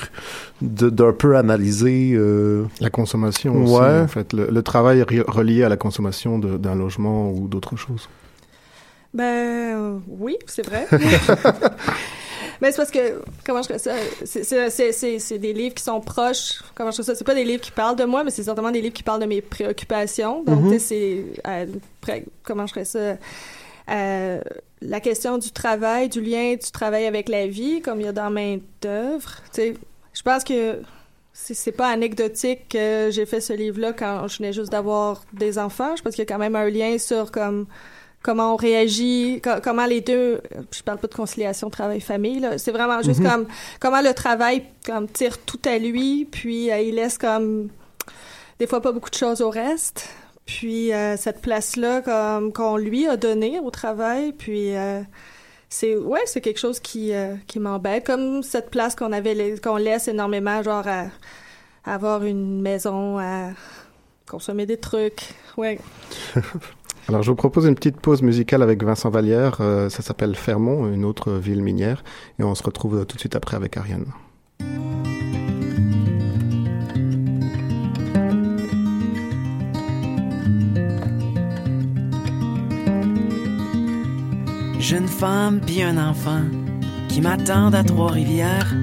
d'un 0.63 1.13
peu 1.13 1.37
analyser 1.37 2.13
euh, 2.15 2.65
La 2.81 2.91
consommation 2.91 3.63
aussi, 3.63 3.75
Ouais. 3.75 4.01
en 4.01 4.09
fait. 4.09 4.33
Le, 4.33 4.49
le 4.51 4.63
travail 4.63 5.03
relié 5.29 5.63
à 5.63 5.69
la 5.69 5.77
consommation 5.77 6.39
d'un 6.41 6.75
logement 6.75 7.31
ou 7.31 7.47
d'autre 7.47 7.77
chose. 7.77 8.09
Ben 9.17 9.25
euh, 9.25 9.99
oui, 10.09 10.37
c'est 10.47 10.65
vrai. 10.67 10.87
Mais 12.61 12.71
c'est 12.71 12.77
parce 12.77 12.91
que, 12.91 13.23
comment 13.45 13.63
je 13.63 13.69
fais 13.69 13.79
ça? 13.79 13.93
C'est- 14.25 15.39
des 15.39 15.53
livres 15.53 15.75
qui 15.75 15.83
sont 15.83 16.01
proches. 16.01 16.63
Comment 16.75 16.91
je 16.91 16.97
fais 16.99 17.03
ça? 17.03 17.15
C'est 17.15 17.25
pas 17.25 17.35
des 17.35 17.45
livres 17.45 17.63
qui 17.63 17.71
parlent 17.71 17.97
de 17.97 18.05
moi, 18.05 18.25
mais 18.25 18.31
c'est 18.31 18.43
certainement 18.43 18.71
des 18.71 18.83
livres 18.83 18.95
qui 18.95 19.03
parlent 19.03 19.21
de 19.21 19.27
mes 19.27 19.41
préoccupations. 19.41 20.43
Donc, 20.45 20.65
tu 20.71 20.79
sais, 20.79 20.79
c'est. 20.79 21.25
euh, 21.49 21.67
comment 22.45 22.67
je 22.67 22.73
ferais 22.75 22.85
ça? 22.85 23.17
Euh, 23.89 24.41
la 24.83 25.01
question 25.01 25.39
du 25.39 25.51
travail, 25.51 26.09
du 26.09 26.21
lien 26.21 26.55
du 26.55 26.71
travail 26.71 27.07
avec 27.07 27.29
la 27.29 27.47
vie, 27.47 27.81
comme 27.81 28.01
il 28.01 28.05
y 28.05 28.09
a 28.09 28.13
dans 28.13 28.31
main 28.31 28.59
d'œuvre. 28.83 29.37
Tu 29.55 29.61
sais, 29.63 29.75
je 30.13 30.23
pense 30.23 30.45
que 30.45 30.81
c'est 31.33 31.55
c'est 31.55 31.73
pas 31.73 31.89
anecdotique 31.89 32.69
que 32.69 33.09
j'ai 33.11 33.27
fait 33.27 33.41
ce 33.41 33.53
livre-là 33.53 33.93
quand 33.93 34.27
je 34.29 34.39
venais 34.39 34.53
juste 34.53 34.73
d'avoir 34.73 35.23
des 35.33 35.59
enfants. 35.59 35.95
Je 35.97 36.03
pense 36.03 36.15
qu'il 36.15 36.25
y 36.25 36.27
a 36.27 36.33
quand 36.33 36.39
même 36.41 36.57
un 36.57 36.69
lien 36.69 36.99
sur 36.99 37.31
comme 37.31 37.67
comment 38.27 38.53
on 38.55 38.57
réagit, 38.57 39.41
co- 39.43 39.61
comment 39.63 39.87
les 39.87 40.01
deux, 40.01 40.41
je 40.71 40.83
parle 40.83 40.99
pas 40.99 41.07
de 41.07 41.15
conciliation 41.15 41.71
travail-famille, 41.71 42.45
c'est 42.59 42.73
vraiment 42.73 43.01
juste 43.03 43.21
Mhm. 43.21 43.31
comme 43.31 43.47
comment 43.81 44.03
le 44.03 44.13
travail 44.13 44.65
comme 44.85 45.09
tire 45.09 45.39
tout 45.39 45.61
à 45.65 45.79
lui, 45.79 46.27
puis 46.31 46.71
euh, 46.71 46.81
il 46.81 46.97
laisse 46.97 47.17
comme 47.19 47.69
des 48.59 48.67
fois 48.67 48.81
pas 48.83 48.91
beaucoup 48.93 49.11
de 49.11 49.15
choses 49.15 49.41
au 49.41 49.51
reste, 49.51 50.09
puis 50.45 50.93
euh, 50.93 51.17
cette 51.17 51.41
place-là 51.41 52.03
comme 52.03 52.53
qu'on 52.53 52.77
lui 52.77 53.07
a 53.07 53.17
donné 53.17 53.61
au 53.61 53.71
travail, 53.71 54.33
puis 54.33 54.75
euh, 54.77 55.01
c'est 55.69 55.95
ouais 55.97 56.23
c'est 56.27 56.41
quelque 56.41 56.61
chose 56.61 56.81
qui 56.81 57.13
qui 57.47 57.59
m'embête, 57.61 58.05
comme 58.07 58.43
cette 58.43 58.71
place 58.71 58.95
qu'on 58.97 59.13
avait 59.13 59.55
qu'on 59.63 59.77
laisse 59.77 60.09
énormément 60.09 60.63
genre 60.63 60.87
à, 60.89 61.05
à 61.85 61.95
avoir 61.95 62.25
une 62.25 62.61
maison 62.61 63.19
à 63.19 63.51
consommer 64.29 64.67
des 64.67 64.77
trucs, 64.79 65.23
ouais. 65.57 65.79
Alors, 67.09 67.23
je 67.23 67.31
vous 67.31 67.37
propose 67.37 67.67
une 67.67 67.77
petite 67.77 68.01
pause 68.01 68.23
musicale 68.23 68.63
avec 68.63 68.83
Vincent 68.83 69.11
Vallière. 69.11 69.59
Euh, 69.61 69.89
ça 69.89 70.03
s'appelle 70.03 70.35
Fermont, 70.35 70.93
une 70.93 71.05
autre 71.05 71.33
ville 71.33 71.63
minière. 71.63 72.03
Et 72.41 72.43
on 72.43 72.57
se 72.57 72.65
retrouve 72.65 73.07
tout 73.07 73.15
de 73.15 73.21
suite 73.21 73.37
après 73.37 73.57
avec 73.57 73.77
Ariane. 73.77 74.07
Jeune 84.81 85.09
femme 85.09 85.61
puis 85.65 85.83
un 85.83 85.99
enfant 85.99 86.43
qui 87.09 87.21
m'attendent 87.21 87.75
à 87.75 87.85
Trois-Rivières. 87.85 88.75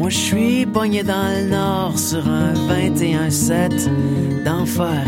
Moi 0.00 0.08
je 0.08 0.16
suis 0.16 0.64
pogné 0.64 1.02
dans 1.02 1.28
le 1.28 1.50
nord 1.50 1.98
sur 1.98 2.26
un 2.26 2.54
21-7 2.54 4.42
d'enfer. 4.44 5.04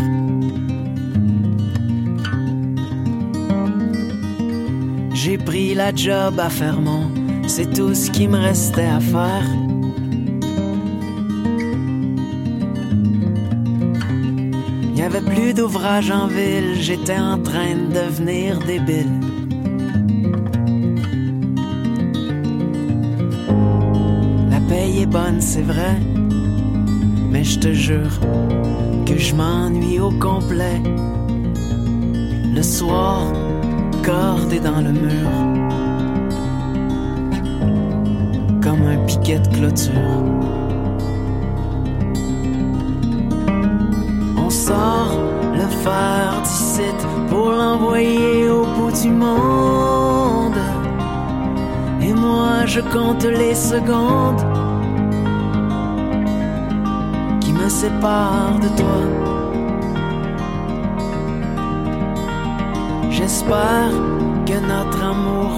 J'ai 5.14 5.38
pris 5.38 5.74
la 5.74 5.94
job 5.94 6.38
à 6.38 6.50
Fermont, 6.50 7.10
c'est 7.46 7.72
tout 7.72 7.94
ce 7.94 8.10
qui 8.10 8.28
me 8.28 8.36
restait 8.36 8.82
à 8.84 9.00
faire. 9.00 9.46
Il 14.92 14.98
y 14.98 15.00
avait 15.00 15.22
plus 15.22 15.54
d'ouvrage 15.54 16.10
en 16.10 16.26
ville, 16.26 16.74
j'étais 16.78 17.18
en 17.18 17.38
train 17.38 17.76
de 17.76 17.94
devenir 17.94 18.58
débile. 18.58 19.31
bonne, 25.12 25.40
c'est 25.40 25.62
vrai. 25.62 26.00
Mais 27.30 27.44
je 27.44 27.58
te 27.58 27.72
jure 27.72 28.18
que 29.06 29.16
je 29.18 29.34
m'ennuie 29.34 30.00
au 30.00 30.10
complet. 30.10 30.80
Le 32.54 32.62
soir, 32.62 33.20
cordé 34.02 34.58
dans 34.58 34.80
le 34.80 34.92
mur. 34.92 35.30
Comme 38.62 38.82
un 38.86 38.98
piquet 39.06 39.38
de 39.38 39.48
clôture. 39.48 39.92
On 44.38 44.50
sort 44.50 45.18
le 45.54 45.68
phare 45.84 46.40
d'ici 46.42 46.88
pour 47.28 47.50
l'envoyer 47.50 48.48
au 48.48 48.64
bout 48.64 48.92
du 49.02 49.10
monde. 49.10 50.60
Et 52.00 52.12
moi, 52.14 52.64
je 52.66 52.80
compte 52.80 53.24
les 53.24 53.54
secondes 53.54 54.51
J'espère 63.10 63.90
que 64.46 64.58
notre 64.66 65.02
amour 65.02 65.50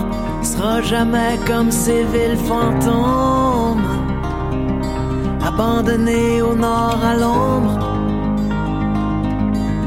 sera 0.43 0.81
jamais 0.81 1.39
comme 1.47 1.71
ces 1.71 2.05
villes 2.05 2.39
fantômes, 2.39 3.85
abandonnées 5.45 6.41
au 6.41 6.55
nord 6.55 6.99
à 7.05 7.15
l'ombre, 7.15 7.79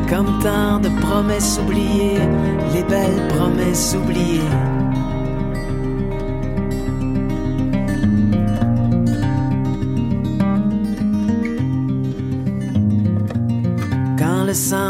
comme 0.08 0.40
tant 0.44 0.80
de 0.80 0.90
promesses 1.02 1.60
oubliées, 1.64 2.22
les 2.74 2.84
belles 2.84 3.28
promesses 3.30 3.96
oubliées. 3.96 4.77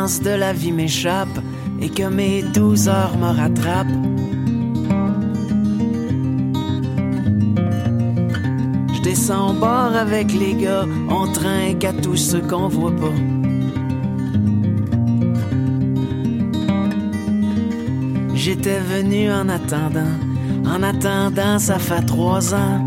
De 0.07 0.29
la 0.29 0.53
vie 0.53 0.71
m'échappe 0.71 1.37
et 1.81 1.89
que 1.89 2.03
mes 2.03 2.41
douze 2.41 2.87
heures 2.87 3.17
me 3.17 3.25
rattrapent, 3.25 3.87
je 8.95 9.01
descends 9.01 9.49
au 9.51 9.53
bord 9.53 9.93
avec 9.93 10.31
les 10.31 10.53
gars, 10.53 10.85
on 11.09 11.29
trinque 11.33 11.83
à 11.83 11.91
tous 11.91 12.15
ceux 12.15 12.39
qu'on 12.39 12.69
voit 12.69 12.95
pas. 12.95 13.17
J'étais 18.33 18.79
venu 18.79 19.29
en 19.29 19.49
attendant, 19.49 20.15
en 20.65 20.83
attendant, 20.83 21.59
ça 21.59 21.79
fait 21.79 22.05
trois 22.05 22.55
ans. 22.55 22.85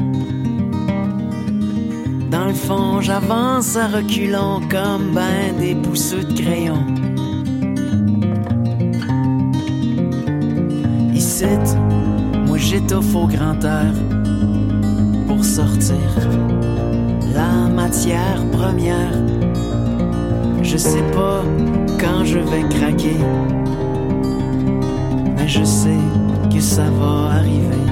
Dans 2.30 2.46
le 2.46 2.54
fond, 2.54 3.02
j'avance 3.02 3.76
à 3.76 3.88
reculons 3.88 4.62
comme 4.70 5.12
ben 5.12 5.54
des 5.59 5.74
pousseux 5.74 6.24
de 6.24 6.33
crayon. 6.40 6.99
Moi 12.90 13.00
j'étouffe 13.00 13.14
au 13.14 13.26
grand 13.26 13.55
pour 15.26 15.44
sortir 15.44 15.96
la 17.35 17.68
matière 17.68 18.42
première. 18.53 19.12
Je 20.62 20.76
sais 20.76 21.03
pas 21.12 21.42
quand 22.00 22.24
je 22.24 22.38
vais 22.38 22.68
craquer, 22.68 23.16
mais 25.37 25.48
je 25.48 25.64
sais 25.64 26.05
que 26.53 26.61
ça 26.61 26.85
va 26.98 27.37
arriver. 27.37 27.87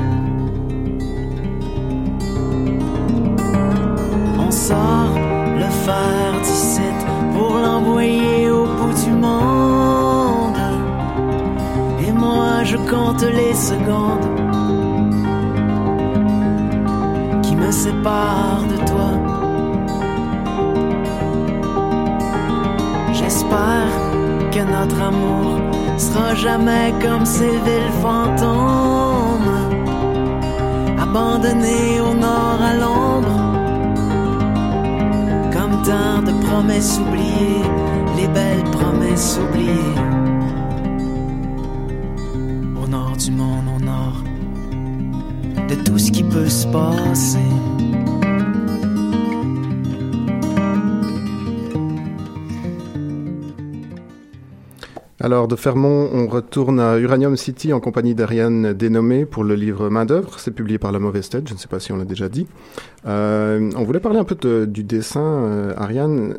On 4.39 4.51
sort 4.51 5.15
le 5.57 5.71
fer 5.87 6.33
d'ici 6.43 6.89
pour 7.35 7.57
l'envoyer 7.59 8.51
au 8.51 8.65
bout 8.65 8.95
du 9.05 9.13
monde. 9.13 10.59
Et 12.07 12.13
moi 12.13 12.65
je 12.65 12.77
compte 12.77 13.23
les 13.23 13.55
secondes 13.55 14.38
séparent 17.85 18.67
de 18.73 18.79
toi. 18.91 19.11
J'espère 23.13 23.93
que 24.53 24.63
notre 24.77 25.01
amour 25.11 25.51
sera 25.97 26.35
jamais 26.35 26.93
comme 27.03 27.25
ces 27.25 27.55
villes 27.67 27.95
fantômes, 28.03 29.57
abandonnées 31.05 32.01
au 32.01 32.15
nord 32.15 32.61
à 32.71 32.73
l'ombre 32.83 33.39
comme 35.55 35.75
tant 35.83 36.21
de 36.29 36.33
promesses 36.47 36.99
oubliées, 36.99 37.69
les 38.17 38.29
belles 38.29 38.69
promesses 38.73 39.39
oubliées. 39.45 40.18
Alors, 55.21 55.49
de 55.49 55.57
Fermont, 55.57 56.09
on 56.13 56.27
retourne 56.29 56.79
à 56.79 56.97
Uranium 56.97 57.37
City 57.37 57.73
en 57.73 57.81
compagnie 57.81 58.15
d'Ariane 58.15 58.73
Dénommé 58.73 59.27
pour 59.27 59.43
le 59.43 59.57
livre 59.57 59.91
Main 59.91 60.05
d'œuvre. 60.05 60.39
C'est 60.39 60.53
publié 60.53 60.79
par 60.79 60.93
La 60.93 61.01
Mauvaise 61.01 61.29
Tête, 61.29 61.49
je 61.49 61.55
ne 61.55 61.59
sais 61.59 61.69
pas 61.69 61.81
si 61.81 61.93
on 61.93 61.97
l'a 61.97 62.05
déjà 62.05 62.29
dit. 62.29 62.47
Euh, 63.07 63.71
on 63.77 63.83
voulait 63.83 64.01
parler 64.01 64.19
un 64.19 64.25
peu 64.25 64.67
du 64.67 64.85
dessin, 64.85 65.21
euh, 65.21 65.75
Ariane. 65.77 66.35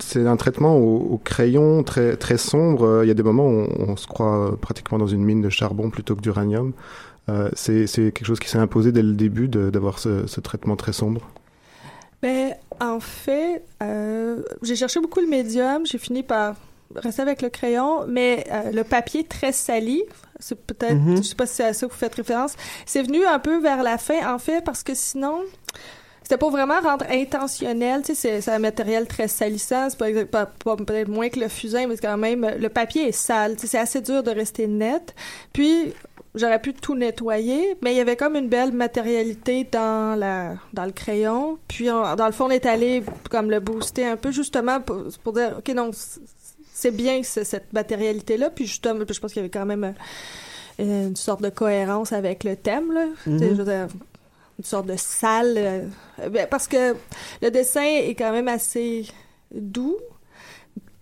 C'est 0.00 0.26
un 0.26 0.36
traitement 0.36 0.76
au, 0.78 1.20
crayon 1.22 1.82
très, 1.82 2.16
très 2.16 2.38
sombre. 2.38 3.00
Il 3.02 3.08
y 3.08 3.10
a 3.10 3.14
des 3.14 3.22
moments 3.22 3.48
où 3.48 3.66
on, 3.78 3.96
se 3.96 4.06
croit 4.06 4.56
pratiquement 4.60 4.98
dans 4.98 5.06
une 5.06 5.24
mine 5.24 5.42
de 5.42 5.50
charbon 5.50 5.90
plutôt 5.90 6.14
que 6.14 6.20
d'uranium. 6.20 6.72
Euh, 7.28 7.50
c'est 7.54 7.86
quelque 7.86 8.24
chose 8.24 8.38
qui 8.40 8.48
s'est 8.48 8.58
imposé 8.58 8.92
dès 8.92 9.02
le 9.02 9.14
début 9.14 9.48
d'avoir 9.48 9.98
ce, 9.98 10.26
ce 10.26 10.40
traitement 10.40 10.76
très 10.76 10.92
sombre? 10.92 11.28
Ben, 12.22 12.54
en 12.80 13.00
fait, 13.00 13.64
euh, 13.82 14.42
j'ai 14.62 14.76
cherché 14.76 15.00
beaucoup 15.00 15.20
le 15.20 15.26
médium. 15.26 15.84
J'ai 15.86 15.98
fini 15.98 16.22
par 16.22 16.54
rester 16.94 17.22
avec 17.22 17.42
le 17.42 17.48
crayon, 17.48 18.06
mais 18.06 18.44
euh, 18.52 18.70
le 18.70 18.84
papier 18.84 19.24
très 19.24 19.52
sali, 19.52 20.02
c'est 20.38 20.54
peut-être, 20.66 20.94
Mhm. 20.94 21.16
je 21.16 21.22
sais 21.22 21.34
pas 21.34 21.46
si 21.46 21.56
c'est 21.56 21.64
à 21.64 21.72
ça 21.72 21.86
que 21.86 21.92
vous 21.92 21.98
faites 21.98 22.14
référence, 22.14 22.54
c'est 22.86 23.02
venu 23.02 23.24
un 23.26 23.38
peu 23.40 23.58
vers 23.60 23.82
la 23.82 23.98
fin, 23.98 24.32
en 24.32 24.38
fait, 24.38 24.62
parce 24.64 24.82
que 24.84 24.94
sinon, 24.94 25.40
c'était 26.22 26.38
pas 26.38 26.48
vraiment 26.48 26.80
rendre 26.80 27.04
intentionnel, 27.10 28.02
tu 28.02 28.14
sais, 28.14 28.40
c'est- 28.40 28.50
un 28.50 28.58
matériel 28.60 29.06
très 29.08 29.26
salissant, 29.28 29.90
c'est 29.90 29.98
pas, 29.98 30.08
exact- 30.10 30.30
pas, 30.30 30.46
pas- 30.46 30.76
peut-être 30.76 31.08
moins 31.08 31.28
que 31.28 31.40
le 31.40 31.48
fusain, 31.48 31.86
mais 31.88 31.96
quand 31.96 32.16
même, 32.16 32.48
le 32.58 32.68
papier 32.68 33.08
est 33.08 33.12
sale, 33.12 33.56
tu 33.56 33.62
sais, 33.62 33.66
c'est 33.66 33.78
assez 33.78 34.00
dur 34.00 34.22
de 34.22 34.30
rester 34.30 34.68
net. 34.68 35.14
Puis, 35.52 35.92
j'aurais 36.36 36.60
pu 36.60 36.72
tout 36.74 36.94
nettoyer, 36.94 37.76
mais 37.82 37.92
il 37.92 37.96
y 37.96 38.00
avait 38.00 38.16
comme 38.16 38.36
une 38.36 38.48
belle 38.48 38.72
matérialité 38.72 39.66
dans 39.70 40.16
la 40.18 40.54
dans 40.72 40.84
le 40.84 40.92
crayon. 40.92 41.58
Puis 41.66 41.90
on- 41.90 42.14
dans 42.14 42.26
le 42.26 42.32
fond, 42.32 42.44
on 42.46 42.50
est 42.50 42.66
allé 42.66 43.02
comme 43.30 43.50
le 43.50 43.58
booster 43.60 44.04
un 44.06 44.16
peu 44.16 44.30
justement 44.30 44.80
pour, 44.80 45.02
pour 45.24 45.32
dire 45.32 45.56
ok 45.58 45.68
non 45.74 45.90
c'est 46.72 46.90
bien 46.90 47.22
ce- 47.22 47.42
cette 47.44 47.72
matérialité 47.72 48.36
là. 48.36 48.50
Puis 48.50 48.66
justement, 48.66 49.00
je 49.08 49.18
pense 49.20 49.32
qu'il 49.32 49.40
y 49.40 49.44
avait 49.44 49.50
quand 49.50 49.66
même 49.66 49.94
euh, 50.78 51.06
une 51.08 51.16
sorte 51.16 51.42
de 51.42 51.48
cohérence 51.48 52.12
avec 52.12 52.44
le 52.44 52.54
thème 52.54 52.92
là. 52.92 53.06
Tu 53.24 53.38
sais, 53.38 53.48
je 53.48 53.54
veux 53.54 53.64
dire, 53.64 53.86
une 54.58 54.64
sorte 54.64 54.86
de 54.86 54.96
salle 54.96 55.54
euh, 55.56 55.82
ben, 56.30 56.46
parce 56.50 56.68
que 56.68 56.94
le 57.42 57.50
dessin 57.50 57.82
est 57.82 58.14
quand 58.14 58.30
même 58.32 58.48
assez 58.48 59.06
doux. 59.54 59.96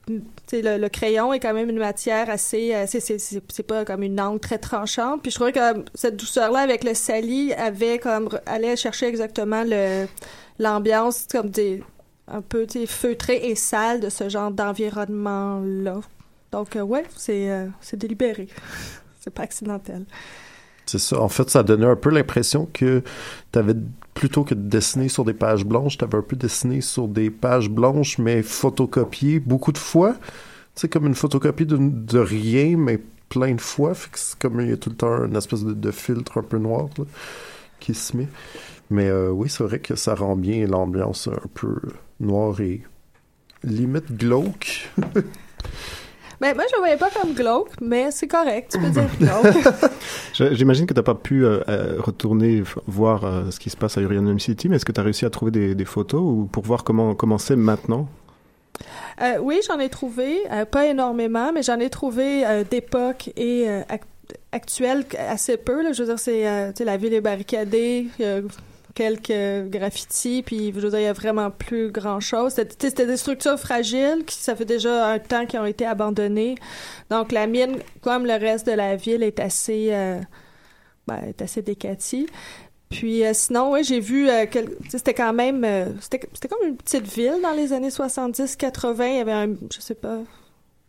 Le, 0.09 0.89
crayon 0.89 1.33
est 1.33 1.41
quand 1.41 1.55
même 1.55 1.71
une 1.71 1.79
matière 1.79 2.29
assez, 2.29 2.75
assez 2.75 3.01
c'est, 3.01 3.19
c'est, 3.19 3.63
pas 3.63 3.85
comme 3.85 4.03
une 4.03 4.21
encre 4.21 4.41
très 4.41 4.59
tranchante. 4.59 5.23
Puis 5.23 5.31
je 5.31 5.37
trouvais 5.37 5.53
que 5.53 5.85
cette 5.95 6.17
douceur 6.17 6.53
là 6.53 6.61
avec 6.61 6.85
le 6.85 6.95
sali 6.95 7.53
avait 7.55 7.99
comme 7.99 8.29
allait 8.47 8.77
chercher 8.77 9.07
exactement 9.07 9.65
le 9.65 10.07
l'ambiance 10.59 11.27
comme 11.31 11.51
des 11.51 11.83
un 12.29 12.43
peu 12.43 12.67
feutré 12.87 13.49
et 13.49 13.55
sale 13.55 14.01
de 14.01 14.09
ce 14.09 14.29
genre 14.29 14.51
d'environnement 14.51 15.61
là 15.65 16.01
donc 16.53 16.77
euh, 16.77 16.83
ouais 16.83 17.05
c'est 17.17 17.51
euh, 17.51 17.67
c'est 17.81 17.97
délibéré. 17.97 18.49
C'est 19.21 19.33
pas 19.33 19.45
accidentel 19.45 20.05
C'est 20.87 20.99
ça. 20.99 21.21
En 21.21 21.29
fait, 21.29 21.49
ça 21.51 21.63
donnait 21.63 21.87
un 21.87 21.97
peu 21.97 22.11
l'impression 22.11 22.69
que 22.73 23.03
t'avais, 23.53 23.75
plutôt 24.13 24.45
que 24.45 24.55
de 24.55 24.61
dessiner 24.61 25.09
sur 25.09 25.25
des 25.25 25.35
pages 25.35 25.65
blanches, 25.65 25.99
t'avais 25.99 26.19
un 26.19 26.23
peu 26.23 26.37
dessiné 26.37 26.81
sur 26.81 27.09
des 27.09 27.31
pages 27.31 27.71
blanches, 27.71 28.19
mais 28.19 28.43
photocopiées 28.43 29.41
beaucoup 29.41 29.73
de 29.73 29.79
fois. 29.79 30.17
C'est 30.75 30.89
comme 30.89 31.07
une 31.07 31.15
photocopie 31.15 31.67
de, 31.67 32.19
rien, 32.19 32.77
mais 32.77 33.01
plein 33.29 33.55
de 33.55 33.61
fois. 33.61 33.95
Fait 33.95 34.11
que 34.11 34.19
c'est 34.19 34.39
comme 34.39 34.61
il 34.61 34.71
y 34.71 34.73
a 34.73 34.77
tout 34.77 34.91
le 34.91 34.97
temps 34.97 35.25
une 35.25 35.37
espèce 35.37 35.65
de, 35.65 35.91
filtre 35.91 36.39
un 36.39 36.43
peu 36.43 36.59
noir 36.59 36.89
qui 37.81 37.95
se 37.95 38.17
met. 38.17 38.29
Mais 38.91 39.09
euh, 39.09 39.31
oui, 39.31 39.49
c'est 39.49 39.65
vrai 39.65 39.79
que 39.79 39.97
ça 39.97 40.15
rend 40.15 40.37
bien 40.37 40.67
l'ambiance 40.67 41.29
un 41.29 41.49
peu 41.55 41.77
noire 42.21 42.61
et 42.61 42.83
limite 43.63 44.13
glauque. 44.17 44.91
ben 46.45 46.55
moi 46.55 46.65
je 46.71 46.75
le 46.77 46.81
voyais 46.81 46.97
pas 46.97 47.11
comme 47.11 47.33
glauque 47.33 47.71
mais 47.81 48.11
c'est 48.11 48.27
correct 48.29 48.71
tu 48.73 48.79
peux 48.79 48.91
dire 48.91 49.05
glauque 49.19 50.53
J'imagine 50.53 50.87
que 50.87 50.95
tu 50.95 50.99
n'as 50.99 51.03
pas 51.05 51.15
pu 51.15 51.45
euh, 51.45 51.61
euh, 51.69 51.97
retourner 51.99 52.63
voir 52.87 53.25
euh, 53.25 53.51
ce 53.51 53.59
qui 53.59 53.71
se 53.71 53.77
passe 53.77 53.97
à 53.99 54.01
Uranium 54.01 54.39
City, 54.39 54.69
mais 54.69 54.77
est-ce 54.77 54.85
que 54.85 54.93
tu 54.93 55.01
as 55.01 55.05
réussi 55.05 55.25
à 55.25 55.31
trouver 55.31 55.51
des, 55.51 55.75
des 55.75 55.85
photos 55.85 56.21
ou 56.21 56.49
pour 56.51 56.63
voir 56.65 56.85
comment 56.85 57.15
comment 57.15 57.39
c'est 57.39 57.57
maintenant? 57.57 58.09
Euh, 59.23 59.39
oui, 59.41 59.61
j'en 59.69 59.79
ai 59.79 59.89
trouvé, 59.89 60.39
pas 60.71 60.87
énormément, 60.87 61.53
mais 61.53 61.63
j'en 61.63 61.79
ai 61.79 61.89
trouvé 61.91 62.45
d'époque 62.69 63.31
et 63.37 63.67
ac- 63.89 64.01
actuelle 64.51 65.05
assez 65.29 65.57
peu. 65.57 65.83
Là. 65.83 65.93
Je 65.93 66.03
veux 66.03 66.09
dire, 66.09 66.19
c'est 66.19 66.85
la 66.85 66.97
ville 66.97 67.15
est 67.15 67.21
barricadée, 67.21 68.09
quelques 68.95 69.69
graffitis, 69.71 70.43
puis 70.45 70.73
je 70.75 70.81
veux 70.81 70.91
dire, 70.91 71.01
il 71.01 71.05
y 71.05 71.07
a 71.07 71.13
vraiment 71.13 71.51
plus 71.51 71.91
grand-chose. 71.91 72.53
C'était 72.55 73.07
des 73.07 73.17
structures 73.17 73.59
fragiles, 73.59 74.25
qui 74.27 74.37
ça 74.37 74.55
fait 74.55 74.65
déjà 74.65 75.09
un 75.09 75.19
temps 75.19 75.47
qui 75.47 75.59
ont 75.59 75.67
été 75.67 75.85
abandonnées. 75.85 76.55
Donc 77.11 77.33
la 77.33 77.47
mine, 77.47 77.79
comme 78.03 78.25
le 78.25 78.35
reste 78.35 78.67
de 78.67 78.73
la 78.73 78.95
ville, 78.97 79.23
est 79.25 79.41
assez, 79.41 79.89
euh, 79.91 80.21
ben, 81.07 81.19
est 81.29 81.43
assez 81.43 81.61
décatie. 81.63 82.27
Puis 82.91 83.25
euh, 83.25 83.33
sinon, 83.35 83.73
oui, 83.73 83.83
j'ai 83.83 83.99
vu 83.99 84.29
euh, 84.31 84.45
c'était 84.89 85.15
quand 85.15 85.33
même 85.33 85.65
euh, 85.65 85.87
c'était 86.01 86.49
comme 86.49 86.69
une 86.69 86.77
petite 86.77 87.07
ville 87.13 87.39
dans 87.43 87.51
les 87.53 87.73
années 87.73 87.89
70-80, 87.89 89.09
il 89.11 89.17
y 89.17 89.21
avait 89.21 89.33
un 89.33 89.49
je 89.75 89.81
sais 89.81 89.95
pas 89.97 90.19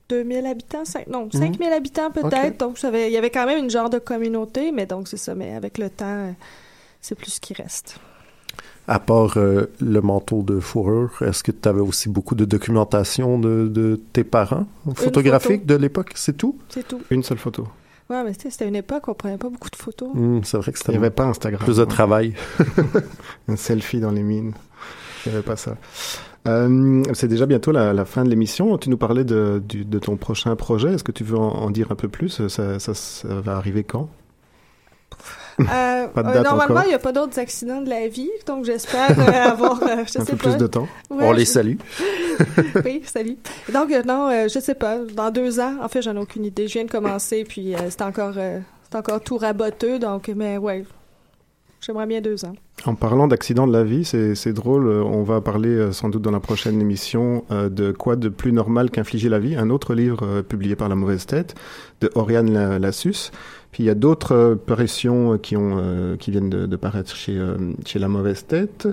2000 0.09 0.45
habitants, 0.45 0.85
cinq- 0.85 1.07
non, 1.07 1.27
5000 1.31 1.73
habitants 1.73 2.11
peut-être. 2.11 2.57
Donc 2.59 2.77
ça 2.77 2.89
avait- 2.89 3.07
il 3.07 3.13
y 3.13 3.17
avait 3.17 3.31
quand 3.31 3.47
même 3.47 3.57
une 3.63 3.71
genre 3.71 3.89
de 3.89 3.97
communauté, 3.97 4.71
mais 4.71 4.85
donc 4.85 5.07
c'est 5.07 5.17
ça 5.17 5.33
mais 5.33 5.55
avec 5.55 5.79
le 5.79 5.89
temps 5.89 6.35
c'est 7.05 7.15
plus 7.15 7.31
ce 7.31 7.39
qui 7.39 7.53
reste. 7.53 7.97
À 8.87 8.99
part 8.99 9.37
euh, 9.37 9.65
le 9.81 9.99
manteau 10.01 10.43
de 10.43 10.59
fourrure, 10.59 11.11
est-ce 11.21 11.43
que 11.43 11.51
tu 11.51 11.67
avais 11.67 11.81
aussi 11.81 12.07
beaucoup 12.07 12.35
de 12.35 12.45
documentation 12.45 13.39
de, 13.39 13.67
de 13.67 13.99
tes 14.13 14.23
parents? 14.23 14.67
Photographiques 14.95 15.61
photo. 15.61 15.73
de 15.73 15.75
l'époque? 15.75 16.11
C'est 16.15 16.37
tout? 16.37 16.57
C'est 16.69 16.87
tout. 16.87 17.01
Une 17.09 17.23
seule 17.23 17.39
photo. 17.39 17.67
Ouais, 18.11 18.23
mais 18.23 18.33
tu 18.35 18.41
sais, 18.43 18.49
c'était 18.51 18.67
une 18.67 18.75
époque 18.75 19.07
où 19.07 19.11
on 19.11 19.15
prenait 19.15 19.37
pas 19.39 19.49
beaucoup 19.49 19.71
de 19.71 19.75
photos. 19.75 20.09
Hmm, 20.13 20.41
c'est 20.43 20.57
vrai 20.57 20.71
que 20.71 20.77
Il 20.77 20.79
c'était 20.79 20.91
n'y 20.91 20.97
avait 20.99 21.09
pas 21.09 21.23
Instagram. 21.25 21.59
plus 21.63 21.77
de 21.77 21.85
travail. 21.85 22.35
Un 23.47 23.55
selfie 23.55 23.99
dans 23.99 24.11
les 24.11 24.21
mines. 24.21 24.53
Il 25.25 25.29
n'y 25.31 25.35
avait 25.37 25.43
pas 25.45 25.55
ça. 25.55 25.75
Euh, 26.47 27.01
c'est 27.13 27.27
déjà 27.27 27.47
bientôt 27.47 27.71
la, 27.71 27.91
la 27.93 28.05
fin 28.05 28.23
de 28.23 28.29
l'émission. 28.29 28.77
Tu 28.77 28.91
nous 28.91 28.97
parlais 28.97 29.23
de, 29.23 29.63
du- 29.67 29.83
de 29.85 29.97
ton 29.97 30.17
prochain 30.17 30.55
projet. 30.55 30.93
Est-ce 30.93 31.03
que 31.03 31.11
tu 31.11 31.23
veux 31.23 31.37
en, 31.39 31.49
en 31.49 31.71
dire 31.71 31.91
un 31.91 31.95
peu 31.95 32.07
plus? 32.07 32.47
Ça, 32.47 32.77
ça- 32.79 32.93
ça 32.93 33.27
va 33.41 33.55
arriver 33.57 33.83
quand? 33.83 34.07
Euh, 35.59 36.07
euh, 36.17 36.41
normalement, 36.43 36.81
il 36.83 36.89
n'y 36.89 36.93
a 36.93 36.99
pas 36.99 37.11
d'autres 37.11 37.39
accidents 37.39 37.81
de 37.81 37.89
la 37.89 38.07
vie, 38.07 38.29
donc 38.45 38.65
j'espère 38.65 39.17
euh, 39.17 39.31
avoir, 39.51 39.79
je 39.79 40.01
Un 40.01 40.05
sais 40.05 40.19
peu 40.33 40.37
pas. 40.37 40.49
plus 40.49 40.57
de 40.57 40.67
temps. 40.67 40.87
Ouais, 41.09 41.23
On 41.25 41.31
les 41.31 41.45
je- 41.45 41.49
salue. 41.51 41.75
oui, 42.85 43.01
salut. 43.05 43.37
Donc, 43.73 43.89
non, 44.05 44.29
je 44.47 44.59
sais 44.59 44.75
pas. 44.75 44.97
Dans 44.99 45.31
deux 45.31 45.59
ans, 45.59 45.75
en 45.81 45.87
fait, 45.87 46.01
j'en 46.01 46.15
ai 46.15 46.19
aucune 46.19 46.45
idée. 46.45 46.67
Je 46.67 46.73
viens 46.73 46.85
de 46.85 46.91
commencer, 46.91 47.43
puis 47.47 47.73
c'est 47.89 48.01
encore, 48.01 48.33
c'est 48.35 48.97
encore 48.97 49.21
tout 49.21 49.37
raboteux, 49.37 49.99
donc, 49.99 50.29
mais 50.35 50.57
ouais, 50.57 50.83
j'aimerais 51.81 52.05
bien 52.07 52.19
deux 52.21 52.43
ans. 52.45 52.53
En 52.85 52.93
parlant 52.93 53.27
d'accident 53.29 53.65
de 53.67 53.71
la 53.73 53.83
vie, 53.85 54.03
c'est 54.03 54.51
drôle. 54.53 54.87
On 54.87 55.23
va 55.23 55.39
parler 55.39 55.93
sans 55.93 56.09
doute 56.09 56.21
dans 56.21 56.31
la 56.31 56.41
prochaine 56.41 56.81
émission 56.81 57.45
de 57.49 57.91
quoi 57.93 58.17
de 58.17 58.27
plus 58.27 58.51
normal 58.51 58.91
qu'infliger 58.91 59.29
la 59.29 59.39
vie, 59.39 59.55
un 59.55 59.69
autre 59.69 59.93
livre 59.95 60.41
publié 60.41 60.75
par 60.75 60.89
La 60.89 60.95
Mauvaise 60.95 61.25
Tête 61.25 61.55
de 62.01 62.11
Oriane 62.15 62.51
La- 62.51 62.77
Lassus. 62.79 63.31
Puis 63.75 63.83
il 63.83 63.88
y 63.88 63.89
a 63.89 63.93
d'autres 63.95 64.31
euh, 64.31 64.55
parutions 64.55 65.33
euh, 65.33 65.38
qui 65.38 65.57
ont 65.57 65.77
euh, 65.79 66.15
qui 66.15 66.31
viennent 66.31 66.49
de, 66.49 66.65
de 66.65 66.75
paraître 66.77 67.13
chez 67.13 67.38
chez 67.85 67.99
La 67.99 68.07
Mauvaise 68.07 68.45
Tête. 68.45 68.88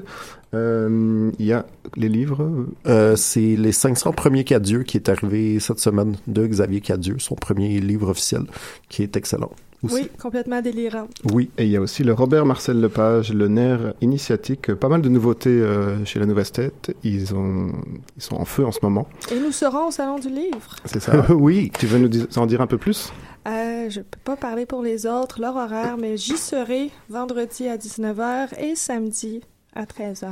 Euh, 0.55 1.31
Il 1.39 1.47
y 1.47 1.53
a 1.53 1.67
les 1.95 2.09
livres. 2.09 2.67
Euh, 2.89 3.15
c'est 3.15 3.55
Les 3.55 3.71
500 3.71 4.11
premiers 4.13 4.43
Cadieux 4.43 4.83
qui 4.83 4.97
est 4.97 5.09
arrivé 5.09 5.61
cette 5.61 5.79
semaine 5.79 6.17
de 6.27 6.45
Xavier 6.45 6.81
Cadieux, 6.81 7.21
son 7.21 7.37
premier 7.37 7.79
livre 7.79 8.09
officiel, 8.09 8.43
qui 8.89 9.05
est 9.05 9.17
excellent. 9.17 9.53
Aussi. 9.83 9.95
Oui, 9.95 10.11
complètement 10.21 10.63
délirant. 10.63 11.09
Oui, 11.33 11.51
et 11.59 11.65
il 11.65 11.71
y 11.71 11.77
a 11.77 11.81
aussi 11.81 12.05
le 12.05 12.13
Robert 12.13 12.47
Marcel 12.47 12.81
Lepage, 12.81 13.33
le 13.33 13.49
nerf 13.49 13.95
initiatique. 14.01 14.73
Pas 14.75 14.89
mal 14.89 15.03
de 15.03 15.09
nouveautés 15.09 15.51
euh, 15.51 16.05
chez 16.05 16.21
La 16.21 16.27
Mauvaise 16.27 16.53
Tête. 16.53 16.95
Ils 17.03 17.35
ont 17.35 17.73
ils 18.17 18.23
sont 18.23 18.37
en 18.37 18.45
feu 18.45 18.65
en 18.65 18.73
ce 18.73 18.79
moment. 18.83 19.09
Et 19.33 19.41
nous 19.41 19.51
serons 19.51 19.89
au 19.89 19.91
Salon 19.91 20.19
du 20.19 20.29
Livre. 20.29 20.77
C'est 20.85 21.01
ça. 21.01 21.27
oui. 21.35 21.73
Tu 21.79 21.87
veux 21.87 21.99
nous 21.99 22.27
en 22.37 22.47
dire 22.47 22.61
un 22.61 22.67
peu 22.67 22.79
plus? 22.79 23.13
Euh, 23.49 23.91
je 23.91 24.01
peux 24.01 24.21
pas 24.23 24.37
parler 24.37 24.67
pour 24.67 24.83
les 24.83 25.07
autres, 25.07 25.41
leur 25.41 25.57
horaire, 25.57 25.97
mais 25.99 26.17
j'y 26.17 26.37
serai 26.37 26.91
vendredi 27.09 27.67
à 27.67 27.77
19h 27.77 28.57
et 28.61 28.77
samedi 28.77 29.41
à 29.75 29.85
13h. 29.85 30.29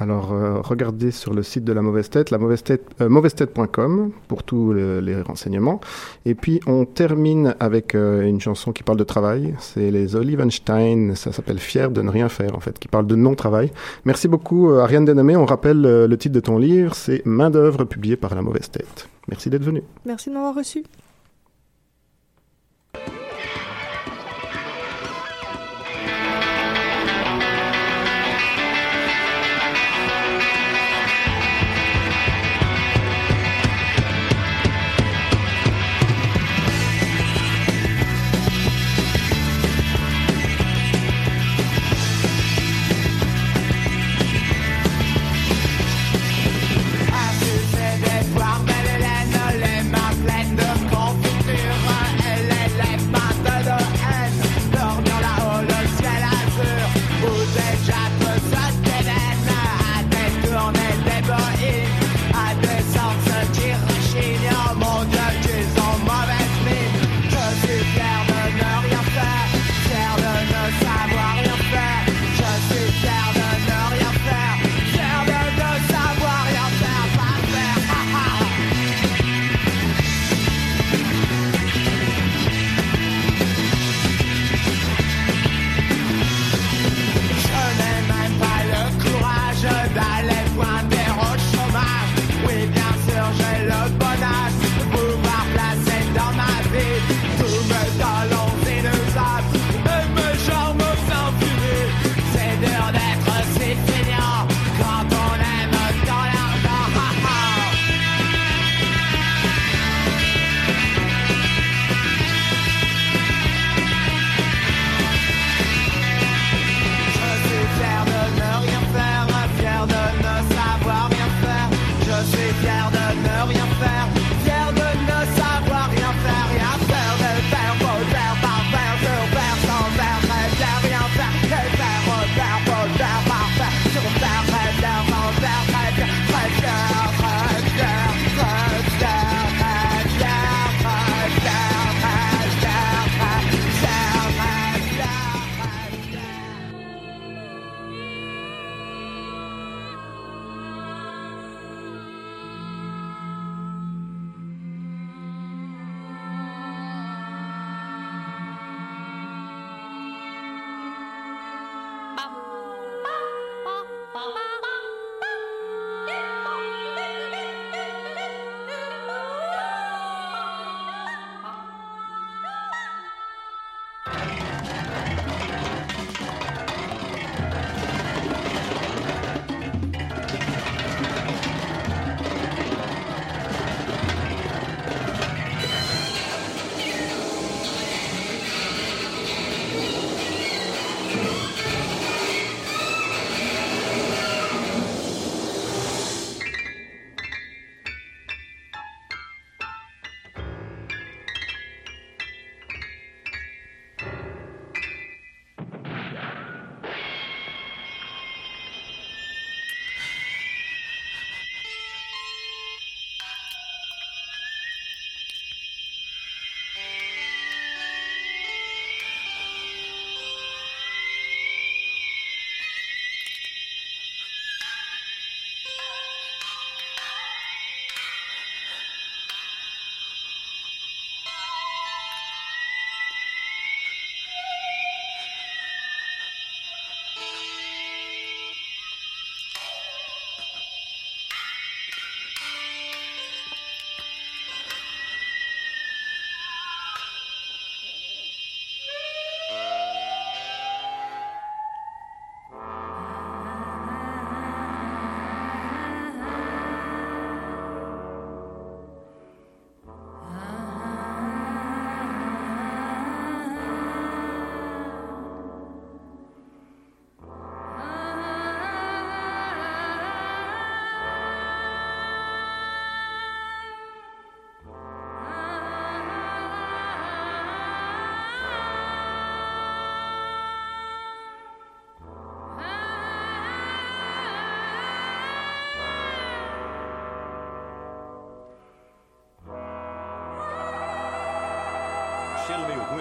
Alors, 0.00 0.32
euh, 0.32 0.60
regardez 0.60 1.10
sur 1.10 1.34
le 1.34 1.42
site 1.42 1.64
de 1.64 1.72
La 1.72 1.82
Mauvaise 1.82 2.08
Tête, 2.08 2.30
la 2.30 2.38
mauvaise 2.38 2.62
tête, 2.62 2.84
euh, 3.00 3.08
mauvaise-tête.com 3.08 4.12
pour 4.28 4.44
tous 4.44 4.72
le- 4.72 5.00
les 5.00 5.20
renseignements. 5.22 5.80
Et 6.24 6.36
puis, 6.36 6.60
on 6.68 6.84
termine 6.84 7.56
avec 7.58 7.96
euh, 7.96 8.22
une 8.22 8.40
chanson 8.40 8.70
qui 8.72 8.84
parle 8.84 8.98
de 8.98 9.02
travail. 9.04 9.54
C'est 9.58 9.90
les 9.90 10.14
Olivenstein, 10.14 11.14
ça 11.16 11.32
s'appelle 11.32 11.58
Fier 11.58 11.90
de 11.90 12.00
ne 12.02 12.10
rien 12.10 12.28
faire, 12.28 12.54
en 12.54 12.60
fait, 12.60 12.78
qui 12.78 12.86
parle 12.86 13.08
de 13.08 13.16
non-travail. 13.16 13.72
Merci 14.04 14.28
beaucoup, 14.28 14.70
euh, 14.70 14.80
Ariane 14.82 15.04
Denamé. 15.04 15.34
On 15.36 15.46
rappelle 15.46 15.84
euh, 15.84 16.06
le 16.06 16.16
titre 16.16 16.34
de 16.36 16.40
ton 16.40 16.58
livre, 16.58 16.94
c'est 16.94 17.26
Main 17.26 17.50
d'œuvre, 17.50 17.82
publié 17.84 18.16
par 18.16 18.34
La 18.36 18.42
Mauvaise 18.42 18.70
Tête. 18.70 19.08
Merci 19.26 19.50
d'être 19.50 19.64
venu. 19.64 19.82
Merci 20.06 20.28
de 20.30 20.34
m'avoir 20.34 20.54
reçu. 20.54 20.84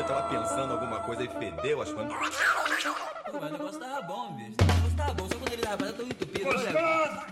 Tava 0.07 0.29
pensando 0.29 0.73
alguma 0.73 0.99
coisa 1.01 1.23
e 1.23 1.27
fedeu, 1.27 1.81
acho 1.81 1.93
que. 1.93 2.03
Pô, 2.05 3.39
mas 3.41 3.49
o 3.49 3.51
negócio 3.51 3.79
tava 3.79 4.01
bom, 4.03 4.33
bicho. 4.33 4.55
O 4.61 4.65
negócio 4.65 4.95
tava 4.95 5.13
bom, 5.13 5.27
só 5.27 5.35
quando 5.35 5.53
ele 5.53 5.61
tava 5.61 5.93
tão 5.93 6.05
entupido. 6.05 6.49
Olha. 6.49 7.25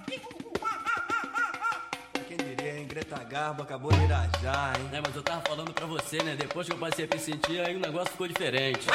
Quem 2.27 2.37
diria, 2.37 2.77
hein? 2.77 2.87
Greta 2.87 3.23
Garbo 3.23 3.63
acabou 3.63 3.91
de 3.93 4.03
irajar, 4.03 4.77
hein? 4.77 4.89
É, 4.91 5.01
mas 5.01 5.15
eu 5.15 5.23
tava 5.23 5.41
falando 5.41 5.73
pra 5.73 5.85
você, 5.85 6.17
né? 6.21 6.35
Depois 6.35 6.67
que 6.67 6.73
eu 6.73 6.77
passei 6.77 7.05
a 7.05 7.15
me 7.15 7.19
sentir, 7.19 7.59
aí 7.61 7.75
o 7.75 7.79
negócio 7.79 8.11
ficou 8.11 8.27
diferente. 8.27 8.85